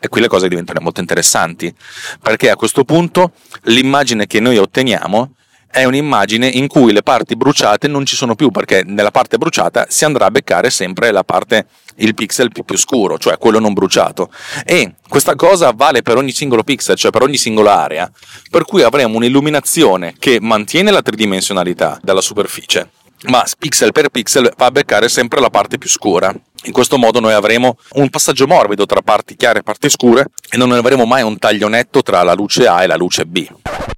E 0.00 0.06
qui 0.06 0.20
le 0.20 0.28
cose 0.28 0.48
diventano 0.48 0.80
molto 0.80 1.00
interessanti, 1.00 1.74
perché 2.22 2.50
a 2.50 2.56
questo 2.56 2.84
punto 2.84 3.32
l'immagine 3.62 4.28
che 4.28 4.38
noi 4.38 4.56
otteniamo 4.56 5.34
è 5.70 5.84
un'immagine 5.84 6.46
in 6.46 6.66
cui 6.66 6.92
le 6.92 7.02
parti 7.02 7.36
bruciate 7.36 7.88
non 7.88 8.04
ci 8.04 8.16
sono 8.16 8.34
più, 8.34 8.50
perché 8.50 8.82
nella 8.84 9.10
parte 9.10 9.38
bruciata 9.38 9.86
si 9.88 10.04
andrà 10.04 10.26
a 10.26 10.30
beccare 10.30 10.70
sempre 10.70 11.10
la 11.10 11.24
parte, 11.24 11.66
il 11.96 12.14
pixel 12.14 12.50
più, 12.50 12.64
più 12.64 12.76
scuro, 12.76 13.18
cioè 13.18 13.38
quello 13.38 13.58
non 13.58 13.74
bruciato. 13.74 14.30
E 14.64 14.94
questa 15.08 15.34
cosa 15.34 15.72
vale 15.74 16.02
per 16.02 16.16
ogni 16.16 16.32
singolo 16.32 16.62
pixel, 16.62 16.96
cioè 16.96 17.10
per 17.10 17.22
ogni 17.22 17.36
singola 17.36 17.82
area, 17.82 18.10
per 18.50 18.64
cui 18.64 18.82
avremo 18.82 19.16
un'illuminazione 19.16 20.14
che 20.18 20.38
mantiene 20.40 20.90
la 20.90 21.02
tridimensionalità 21.02 21.98
della 22.02 22.20
superficie, 22.22 22.90
ma 23.26 23.44
pixel 23.58 23.92
per 23.92 24.08
pixel 24.08 24.52
va 24.56 24.66
a 24.66 24.70
beccare 24.70 25.08
sempre 25.08 25.40
la 25.40 25.50
parte 25.50 25.78
più 25.78 25.88
scura. 25.88 26.34
In 26.64 26.72
questo 26.72 26.98
modo 26.98 27.20
noi 27.20 27.32
avremo 27.32 27.76
un 27.94 28.10
passaggio 28.10 28.46
morbido 28.46 28.84
tra 28.84 29.00
parti 29.00 29.36
chiare 29.36 29.60
e 29.60 29.62
parti 29.62 29.88
scure 29.88 30.26
e 30.50 30.56
non 30.56 30.72
avremo 30.72 31.04
mai 31.04 31.22
un 31.22 31.38
taglio 31.38 31.68
netto 31.68 32.02
tra 32.02 32.22
la 32.22 32.34
luce 32.34 32.66
A 32.66 32.82
e 32.82 32.86
la 32.86 32.96
luce 32.96 33.24
B. 33.26 33.46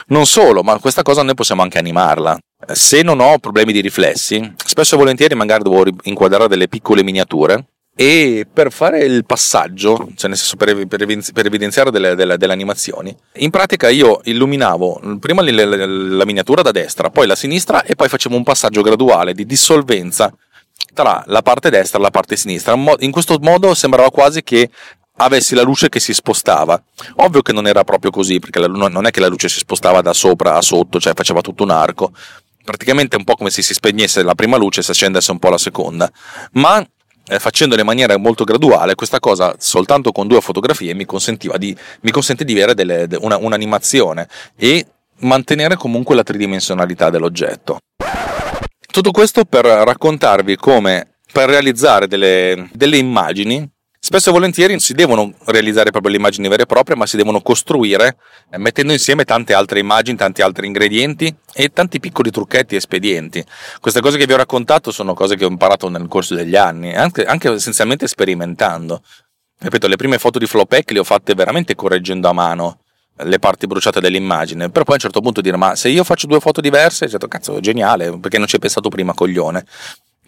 Non 0.08 0.26
solo, 0.26 0.62
ma 0.62 0.78
questa 0.78 1.02
cosa 1.02 1.22
noi 1.22 1.34
possiamo 1.34 1.62
anche 1.62 1.78
animarla. 1.78 2.38
Se 2.72 3.02
non 3.02 3.20
ho 3.20 3.38
problemi 3.38 3.72
di 3.72 3.80
riflessi, 3.80 4.52
spesso 4.56 4.94
e 4.94 4.98
volentieri 4.98 5.34
magari 5.34 5.62
devo 5.62 5.84
inquadrare 6.02 6.48
delle 6.48 6.68
piccole 6.68 7.02
miniature 7.02 7.64
e 7.96 8.46
per 8.52 8.72
fare 8.72 9.00
il 9.00 9.24
passaggio, 9.24 10.08
cioè 10.16 10.28
nel 10.28 10.38
senso 10.38 10.56
per, 10.56 10.86
per, 10.86 11.04
per 11.06 11.46
evidenziare 11.46 11.90
delle, 11.90 12.14
delle, 12.14 12.36
delle, 12.38 12.52
animazioni, 12.52 13.14
in 13.36 13.50
pratica 13.50 13.88
io 13.88 14.20
illuminavo 14.24 15.18
prima 15.20 15.42
la, 15.42 16.24
miniatura 16.24 16.62
da 16.62 16.70
destra, 16.70 17.10
poi 17.10 17.26
la 17.26 17.34
sinistra 17.34 17.82
e 17.82 17.96
poi 17.96 18.08
facevo 18.08 18.34
un 18.34 18.42
passaggio 18.42 18.82
graduale 18.82 19.32
di 19.32 19.44
dissolvenza 19.44 20.32
tra 20.92 21.22
la 21.26 21.42
parte 21.42 21.70
destra 21.70 21.98
e 21.98 22.02
la 22.02 22.10
parte 22.10 22.36
sinistra. 22.36 22.74
In 22.98 23.10
questo 23.10 23.38
modo 23.40 23.74
sembrava 23.74 24.10
quasi 24.10 24.42
che 24.42 24.70
avessi 25.16 25.54
la 25.54 25.62
luce 25.62 25.88
che 25.88 26.00
si 26.00 26.12
spostava. 26.12 26.82
Ovvio 27.16 27.42
che 27.42 27.52
non 27.52 27.66
era 27.66 27.84
proprio 27.84 28.10
così, 28.10 28.38
perché 28.38 28.66
non 28.66 29.06
è 29.06 29.10
che 29.10 29.20
la 29.20 29.28
luce 29.28 29.48
si 29.48 29.58
spostava 29.58 30.00
da 30.00 30.12
sopra 30.12 30.56
a 30.56 30.62
sotto, 30.62 30.98
cioè 30.98 31.14
faceva 31.14 31.40
tutto 31.40 31.62
un 31.62 31.70
arco. 31.70 32.12
Praticamente 32.64 33.16
è 33.16 33.18
un 33.18 33.24
po' 33.24 33.36
come 33.36 33.50
se 33.50 33.62
si 33.62 33.74
spegnesse 33.74 34.22
la 34.22 34.34
prima 34.34 34.56
luce 34.56 34.80
e 34.80 34.82
si 34.82 34.90
accendesse 34.90 35.30
un 35.30 35.38
po' 35.38 35.50
la 35.50 35.58
seconda. 35.58 36.10
Ma 36.52 36.84
eh, 37.26 37.38
facendolo 37.38 37.80
in 37.80 37.86
maniera 37.86 38.16
molto 38.16 38.44
graduale, 38.44 38.94
questa 38.94 39.20
cosa 39.20 39.54
soltanto 39.58 40.12
con 40.12 40.26
due 40.26 40.40
fotografie 40.40 40.94
mi, 40.94 41.06
di, 41.58 41.76
mi 42.00 42.10
consente 42.10 42.44
di 42.44 42.52
avere 42.52 42.74
delle, 42.74 43.08
una, 43.20 43.36
un'animazione 43.36 44.28
e 44.56 44.86
mantenere 45.20 45.76
comunque 45.76 46.14
la 46.14 46.22
tridimensionalità 46.22 47.10
dell'oggetto. 47.10 47.78
Tutto 48.90 49.12
questo 49.12 49.44
per 49.44 49.64
raccontarvi 49.64 50.56
come 50.56 51.18
per 51.32 51.48
realizzare 51.48 52.08
delle, 52.08 52.68
delle 52.72 52.96
immagini 52.96 53.70
spesso 54.02 54.30
e 54.30 54.32
volentieri 54.32 54.72
non 54.72 54.80
si 54.80 54.94
devono 54.94 55.32
realizzare 55.44 55.92
proprio 55.92 56.10
le 56.10 56.18
immagini 56.18 56.48
vere 56.48 56.64
e 56.64 56.66
proprie, 56.66 56.96
ma 56.96 57.06
si 57.06 57.16
devono 57.16 57.40
costruire 57.40 58.16
eh, 58.50 58.58
mettendo 58.58 58.92
insieme 58.92 59.24
tante 59.24 59.54
altre 59.54 59.78
immagini, 59.78 60.16
tanti 60.16 60.42
altri 60.42 60.66
ingredienti 60.66 61.32
e 61.52 61.68
tanti 61.68 62.00
piccoli 62.00 62.32
trucchetti 62.32 62.74
e 62.74 62.78
espedienti. 62.78 63.44
Queste 63.80 64.00
cose 64.00 64.18
che 64.18 64.26
vi 64.26 64.32
ho 64.32 64.36
raccontato 64.36 64.90
sono 64.90 65.14
cose 65.14 65.36
che 65.36 65.44
ho 65.44 65.48
imparato 65.48 65.88
nel 65.88 66.08
corso 66.08 66.34
degli 66.34 66.56
anni, 66.56 66.92
anche, 66.92 67.24
anche 67.24 67.52
essenzialmente 67.52 68.08
sperimentando. 68.08 69.02
Ripeto, 69.60 69.86
le 69.86 69.96
prime 69.96 70.18
foto 70.18 70.40
di 70.40 70.46
Flowpack 70.46 70.90
le 70.90 70.98
ho 70.98 71.04
fatte 71.04 71.34
veramente 71.34 71.76
correggendo 71.76 72.28
a 72.28 72.32
mano 72.32 72.79
le 73.22 73.38
parti 73.38 73.66
bruciate 73.66 74.00
dell'immagine, 74.00 74.70
però 74.70 74.84
poi 74.84 74.94
a 74.94 74.96
un 74.96 75.02
certo 75.02 75.20
punto 75.20 75.40
dire 75.40 75.56
ma 75.56 75.74
se 75.74 75.88
io 75.88 76.04
faccio 76.04 76.26
due 76.26 76.40
foto 76.40 76.60
diverse, 76.60 77.06
detto 77.06 77.28
cazzo 77.28 77.60
geniale, 77.60 78.18
perché 78.18 78.38
non 78.38 78.46
ci 78.46 78.56
hai 78.56 78.60
pensato 78.60 78.88
prima 78.88 79.14
coglione. 79.14 79.64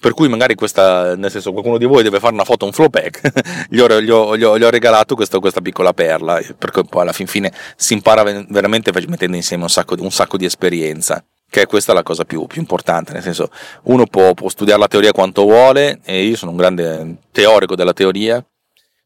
Per 0.02 0.14
cui 0.14 0.28
magari 0.28 0.56
questa, 0.56 1.14
nel 1.14 1.30
senso 1.30 1.52
qualcuno 1.52 1.78
di 1.78 1.84
voi 1.84 2.02
deve 2.02 2.18
fare 2.18 2.34
una 2.34 2.42
foto, 2.42 2.64
un 2.64 2.72
flow 2.72 2.88
pack, 2.88 3.20
gli, 3.70 3.78
ho, 3.78 4.00
gli, 4.00 4.10
ho, 4.10 4.36
gli, 4.36 4.42
ho, 4.42 4.58
gli 4.58 4.64
ho 4.64 4.70
regalato 4.70 5.14
questo, 5.14 5.38
questa 5.38 5.60
piccola 5.60 5.92
perla, 5.92 6.40
perché 6.58 6.82
poi 6.82 7.02
alla 7.02 7.12
fin 7.12 7.28
fine 7.28 7.52
si 7.76 7.92
impara 7.92 8.24
veramente 8.48 8.90
mettendo 9.06 9.36
insieme 9.36 9.62
un 9.62 9.68
sacco, 9.68 9.94
un 10.00 10.10
sacco 10.10 10.36
di 10.36 10.44
esperienza 10.44 11.22
che 11.48 11.60
è 11.60 11.66
questa 11.66 11.92
la 11.92 12.02
cosa 12.02 12.24
più, 12.24 12.46
più, 12.46 12.62
importante, 12.62 13.12
nel 13.12 13.22
senso 13.22 13.50
uno 13.82 14.06
può, 14.06 14.32
può, 14.32 14.48
studiare 14.48 14.80
la 14.80 14.88
teoria 14.88 15.12
quanto 15.12 15.42
vuole 15.42 16.00
e 16.02 16.24
io 16.24 16.34
sono 16.34 16.50
un 16.50 16.56
grande 16.56 17.16
teorico 17.30 17.76
della 17.76 17.92
teoria, 17.92 18.42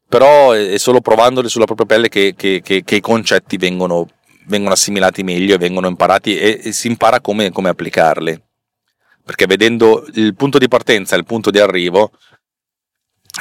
però 0.07 0.51
è 0.51 0.77
solo 0.77 1.01
provandoli 1.01 1.49
sulla 1.49 1.65
propria 1.65 1.85
pelle 1.85 2.09
che, 2.09 2.33
che, 2.35 2.61
che, 2.63 2.83
che 2.83 2.95
i 2.95 3.01
concetti 3.01 3.57
vengono, 3.57 4.07
vengono, 4.45 4.73
assimilati 4.73 5.23
meglio 5.23 5.55
e 5.55 5.57
vengono 5.57 5.87
imparati 5.87 6.37
e, 6.37 6.61
e 6.63 6.71
si 6.71 6.87
impara 6.87 7.19
come, 7.19 7.51
come, 7.51 7.69
applicarli. 7.69 8.41
Perché 9.23 9.45
vedendo 9.45 10.05
il 10.13 10.35
punto 10.35 10.57
di 10.57 10.69
partenza 10.69 11.15
e 11.15 11.19
il 11.19 11.25
punto 11.25 11.51
di 11.51 11.59
arrivo 11.59 12.11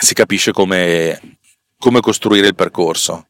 si 0.00 0.14
capisce 0.14 0.52
come, 0.52 1.38
come 1.78 2.00
costruire 2.00 2.48
il 2.48 2.56
percorso. 2.56 3.28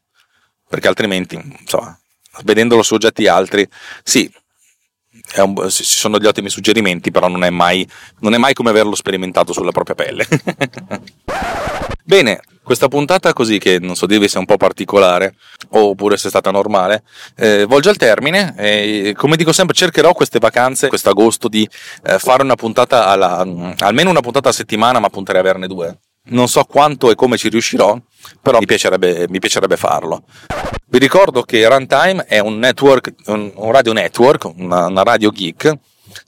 Perché 0.67 0.87
altrimenti, 0.87 1.35
insomma, 1.35 1.97
vedendolo 2.43 2.81
su 2.81 2.95
oggetti 2.95 3.27
altri, 3.27 3.67
sì, 4.03 4.29
un, 5.35 5.69
ci 5.69 5.83
sono 5.83 6.17
degli 6.17 6.27
ottimi 6.27 6.49
suggerimenti, 6.49 7.11
però 7.11 7.27
non 7.27 7.43
è, 7.43 7.51
mai, 7.51 7.87
non 8.19 8.33
è 8.33 8.37
mai 8.37 8.55
come 8.55 8.71
averlo 8.71 8.95
sperimentato 8.95 9.53
sulla 9.53 9.71
propria 9.71 9.95
pelle. 9.95 10.27
Bene, 12.07 12.39
questa 12.63 12.87
puntata 12.87 13.33
così, 13.33 13.57
che 13.57 13.79
non 13.79 13.97
so 13.97 14.05
dirvi 14.05 14.29
se 14.29 14.37
è 14.37 14.39
un 14.39 14.45
po' 14.45 14.55
particolare 14.55 15.35
oppure 15.71 16.15
se 16.15 16.27
è 16.27 16.29
stata 16.29 16.51
normale, 16.51 17.03
eh, 17.35 17.65
volge 17.65 17.89
al 17.89 17.97
termine 17.97 18.55
e 18.57 19.13
come 19.13 19.35
dico 19.35 19.51
sempre 19.51 19.75
cercherò 19.75 20.13
queste 20.13 20.39
vacanze, 20.39 20.87
quest'agosto, 20.87 21.49
di 21.49 21.67
eh, 22.05 22.17
fare 22.17 22.43
una 22.43 22.55
puntata 22.55 23.07
alla, 23.07 23.45
almeno 23.79 24.09
una 24.09 24.21
puntata 24.21 24.47
a 24.47 24.53
settimana, 24.53 24.99
ma 24.99 25.09
punterei 25.09 25.41
a 25.41 25.43
averne 25.43 25.67
due. 25.67 25.99
Non 26.29 26.47
so 26.47 26.63
quanto 26.63 27.11
e 27.11 27.15
come 27.15 27.35
ci 27.35 27.49
riuscirò, 27.49 27.99
però 28.41 28.59
mi 28.59 28.65
piacerebbe, 28.65 29.25
mi 29.27 29.39
piacerebbe 29.39 29.75
farlo. 29.75 30.23
Vi 30.85 30.99
ricordo 30.99 31.41
che 31.41 31.67
Runtime 31.67 32.23
è 32.23 32.39
un 32.39 32.57
network, 32.57 33.15
un, 33.25 33.51
un 33.53 33.71
radio 33.73 33.91
network, 33.91 34.45
una, 34.55 34.85
una 34.85 35.03
radio 35.03 35.29
geek, 35.29 35.77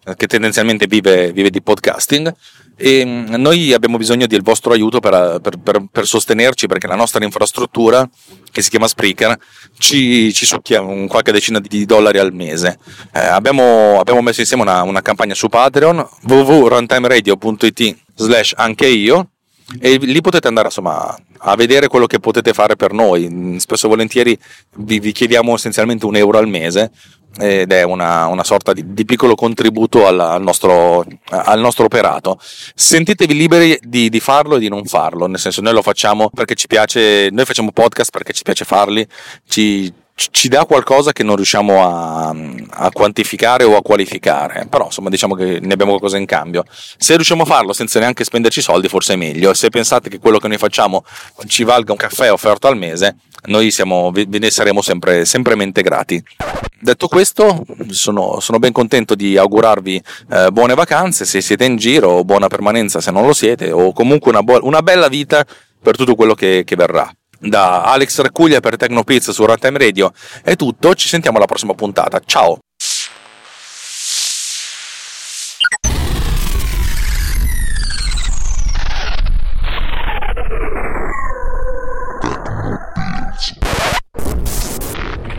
eh, 0.04 0.16
che 0.18 0.28
tendenzialmente 0.28 0.88
vive, 0.88 1.32
vive 1.32 1.50
di 1.50 1.62
podcasting 1.62 2.36
e 2.82 3.04
mm, 3.06 3.34
noi 3.36 3.74
abbiamo 3.74 3.98
bisogno 3.98 4.26
del 4.26 4.42
vostro 4.42 4.72
aiuto 4.72 5.02
per, 5.02 5.40
per, 5.42 5.58
per, 5.62 5.86
per, 5.92 6.06
sostenerci 6.06 6.68
perché 6.68 6.88
la 6.88 6.96
nostra 6.96 7.24
infrastruttura 7.26 8.10
che 8.52 8.62
si 8.62 8.70
chiama 8.70 8.88
Spreaker 8.88 9.38
ci, 9.78 10.32
ci 10.34 10.46
succhia 10.46 10.80
un 10.80 11.08
qualche 11.08 11.34
decina 11.34 11.60
di 11.60 11.86
dollari 11.86 12.20
al 12.20 12.34
mese. 12.34 12.80
Eh, 13.14 13.20
abbiamo, 13.20 14.00
abbiamo, 14.00 14.22
messo 14.22 14.40
insieme 14.40 14.64
una, 14.64 14.82
una 14.84 15.02
campagna 15.02 15.34
su 15.34 15.50
Patreon 15.50 16.08
www.runtimeradio.it 16.24 17.98
slash 18.16 18.54
anche 18.56 18.88
io 18.88 19.32
e 19.78 19.98
lì 19.98 20.22
potete 20.22 20.48
andare 20.48 20.68
insomma 20.68 21.16
a 21.42 21.56
vedere 21.56 21.88
quello 21.88 22.08
che 22.08 22.20
potete 22.20 22.54
fare 22.54 22.78
per 22.78 22.94
noi. 22.94 23.58
Spesso 23.60 23.88
e 23.88 23.90
volentieri 23.90 24.40
vi, 24.78 25.00
vi 25.00 25.12
chiediamo 25.12 25.54
essenzialmente 25.54 26.06
un 26.06 26.16
euro 26.16 26.38
al 26.38 26.48
mese 26.48 26.92
ed 27.38 27.72
è 27.72 27.84
una, 27.84 28.26
una 28.28 28.44
sorta 28.44 28.74
di, 28.74 28.94
di, 28.94 29.06
piccolo 29.06 29.36
contributo 29.36 30.08
al, 30.08 30.20
al, 30.20 30.42
nostro, 30.42 31.06
al, 31.30 31.60
nostro, 31.60 31.86
operato. 31.86 32.40
Sentitevi 32.40 33.34
liberi 33.34 33.80
di, 33.82 34.10
di, 34.10 34.20
farlo 34.20 34.56
e 34.56 34.60
di 34.60 34.68
non 34.68 34.86
farlo, 34.86 35.28
nel 35.28 35.40
senso 35.40 35.62
noi 35.62 35.74
lo 35.74 35.82
facciamo 35.82 36.30
perché 36.30 36.56
ci 36.56 36.68
piace, 36.68 37.30
noi 37.32 37.46
facciamo 37.46 37.72
podcast 37.72 38.12
perché 38.12 38.34
ci 38.34 38.44
piace 38.44 38.66
farli, 38.66 39.08
ci, 39.48 39.94
ci 40.32 40.50
dà 40.50 40.66
qualcosa 40.66 41.14
che 41.14 41.24
non 41.24 41.36
riusciamo 41.36 41.84
a, 41.84 42.36
a, 42.70 42.92
quantificare 42.92 43.64
o 43.64 43.78
a 43.78 43.82
qualificare, 43.82 44.68
però 44.70 44.86
insomma 44.86 45.10
diciamo 45.10 45.36
che 45.36 45.60
ne 45.62 45.74
abbiamo 45.74 45.92
qualcosa 45.92 46.18
in 46.18 46.26
cambio. 46.26 46.66
Se 46.98 47.16
riusciamo 47.16 47.44
a 47.44 47.46
farlo 47.46 47.72
senza 47.74 48.00
neanche 48.00 48.24
spenderci 48.24 48.62
soldi, 48.62 48.90
forse 48.90 49.14
è 49.14 49.16
meglio. 49.16 49.54
Se 49.54 49.70
pensate 49.70 50.10
che 50.10 50.20
quello 50.20 50.38
che 50.38 50.48
noi 50.48 50.58
facciamo 50.58 51.06
ci 51.48 51.64
valga 51.64 51.94
un 51.94 51.98
caffè 51.98 52.32
offerto 52.32 52.68
al 52.68 52.78
mese, 52.78 53.16
noi 53.46 53.72
siamo, 53.72 54.12
ve 54.12 54.28
ne 54.30 54.50
saremo 54.50 54.82
sempre, 54.82 55.24
sempre 55.24 55.56
mente 55.56 55.82
grati. 55.82 56.22
Detto 56.82 57.08
questo, 57.08 57.66
sono, 57.90 58.40
sono 58.40 58.60
ben 58.60 58.72
contento 58.72 59.16
di 59.16 59.38
augurarvi 59.38 60.02
eh, 60.32 60.50
buone 60.52 60.76
vacanze 60.76 61.26
se 61.26 61.42
siete 61.42 61.66
in 61.66 61.76
giro, 61.78 62.24
buona 62.24 62.48
permanenza 62.48 63.02
se 63.02 63.12
non 63.12 63.26
lo 63.26 63.34
siete, 63.34 63.72
o 63.72 63.94
comunque 63.94 64.32
una, 64.32 64.44
bo- 64.44 64.60
una 64.64 64.82
bella 64.82 65.08
vita 65.08 65.46
per 65.82 65.96
tutto 65.96 66.16
quello 66.16 66.34
che, 66.34 66.64
che 66.66 66.76
verrà 66.76 67.10
da 67.40 67.84
Alex 67.84 68.20
Raccuglia 68.22 68.60
per 68.60 68.78
Tecnopiz 68.78 69.32
su 69.32 69.46
Runtime 69.46 69.78
Radio. 69.78 70.12
È 70.44 70.56
tutto, 70.56 70.94
ci 70.96 71.08
sentiamo 71.08 71.38
alla 71.38 71.46
prossima 71.46 71.74
puntata, 71.74 72.22
ciao! 72.26 72.60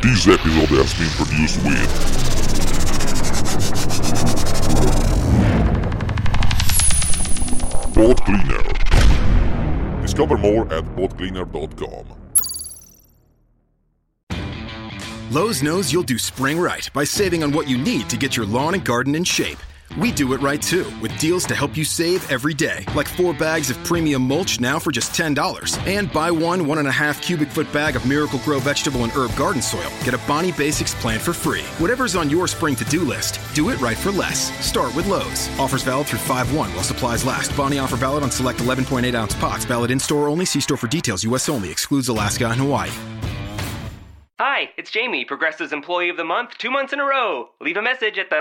This 0.02 0.26
episode 0.26 0.70
has 0.78 0.94
been 0.94 1.10
produced 1.16 1.62
with 1.64 2.10
Pod 7.94 8.20
Cleaner 8.24 8.69
Discover 10.10 10.38
more 10.38 10.62
at 10.74 10.82
podcleaner.com. 10.96 12.04
Lowe's 15.30 15.62
knows 15.62 15.92
you'll 15.92 16.02
do 16.02 16.18
spring 16.18 16.58
right 16.58 16.90
by 16.92 17.04
saving 17.04 17.44
on 17.44 17.52
what 17.52 17.68
you 17.68 17.78
need 17.78 18.10
to 18.10 18.16
get 18.16 18.36
your 18.36 18.44
lawn 18.44 18.74
and 18.74 18.84
garden 18.84 19.14
in 19.14 19.22
shape. 19.22 19.58
We 19.98 20.12
do 20.12 20.32
it 20.34 20.40
right 20.40 20.62
too, 20.62 20.86
with 21.00 21.16
deals 21.18 21.44
to 21.46 21.56
help 21.56 21.76
you 21.76 21.84
save 21.84 22.30
every 22.30 22.54
day, 22.54 22.86
like 22.94 23.08
four 23.08 23.34
bags 23.34 23.70
of 23.70 23.84
premium 23.84 24.22
mulch 24.22 24.60
now 24.60 24.78
for 24.78 24.92
just 24.92 25.12
$10. 25.12 25.78
And 25.84 26.12
buy 26.12 26.30
one 26.30 26.66
one 26.68 26.78
and 26.78 26.86
a 26.86 26.92
half 26.92 27.20
cubic 27.20 27.48
foot 27.48 27.70
bag 27.72 27.96
of 27.96 28.06
Miracle 28.06 28.38
Grow 28.40 28.60
vegetable 28.60 29.02
and 29.02 29.12
herb 29.12 29.34
garden 29.34 29.60
soil. 29.60 29.90
Get 30.04 30.14
a 30.14 30.20
Bonnie 30.28 30.52
Basics 30.52 30.94
plant 30.94 31.20
for 31.20 31.32
free. 31.32 31.62
Whatever's 31.78 32.14
on 32.14 32.30
your 32.30 32.46
spring 32.46 32.76
to 32.76 32.84
do 32.84 33.00
list, 33.00 33.40
do 33.52 33.70
it 33.70 33.80
right 33.80 33.96
for 33.96 34.12
less. 34.12 34.52
Start 34.64 34.94
with 34.94 35.06
Lowe's. 35.06 35.48
Offers 35.58 35.82
valid 35.82 36.06
through 36.06 36.20
5 36.20 36.54
1 36.54 36.74
while 36.74 36.84
supplies 36.84 37.24
last. 37.24 37.56
Bonnie 37.56 37.80
offer 37.80 37.96
valid 37.96 38.22
on 38.22 38.30
select 38.30 38.60
11.8 38.60 39.12
ounce 39.14 39.34
pots. 39.34 39.64
Valid 39.64 39.90
in 39.90 39.98
store 39.98 40.28
only. 40.28 40.44
See 40.44 40.60
store 40.60 40.76
for 40.76 40.86
details. 40.86 41.24
U.S. 41.24 41.48
only. 41.48 41.68
Excludes 41.70 42.06
Alaska 42.06 42.46
and 42.46 42.60
Hawaii. 42.60 42.90
Hi, 44.38 44.70
it's 44.78 44.90
Jamie, 44.90 45.24
Progressive's 45.24 45.72
Employee 45.72 46.08
of 46.08 46.16
the 46.16 46.24
Month, 46.24 46.56
two 46.56 46.70
months 46.70 46.92
in 46.94 47.00
a 47.00 47.04
row. 47.04 47.50
Leave 47.60 47.76
a 47.76 47.82
message 47.82 48.16
at 48.16 48.30
the. 48.30 48.40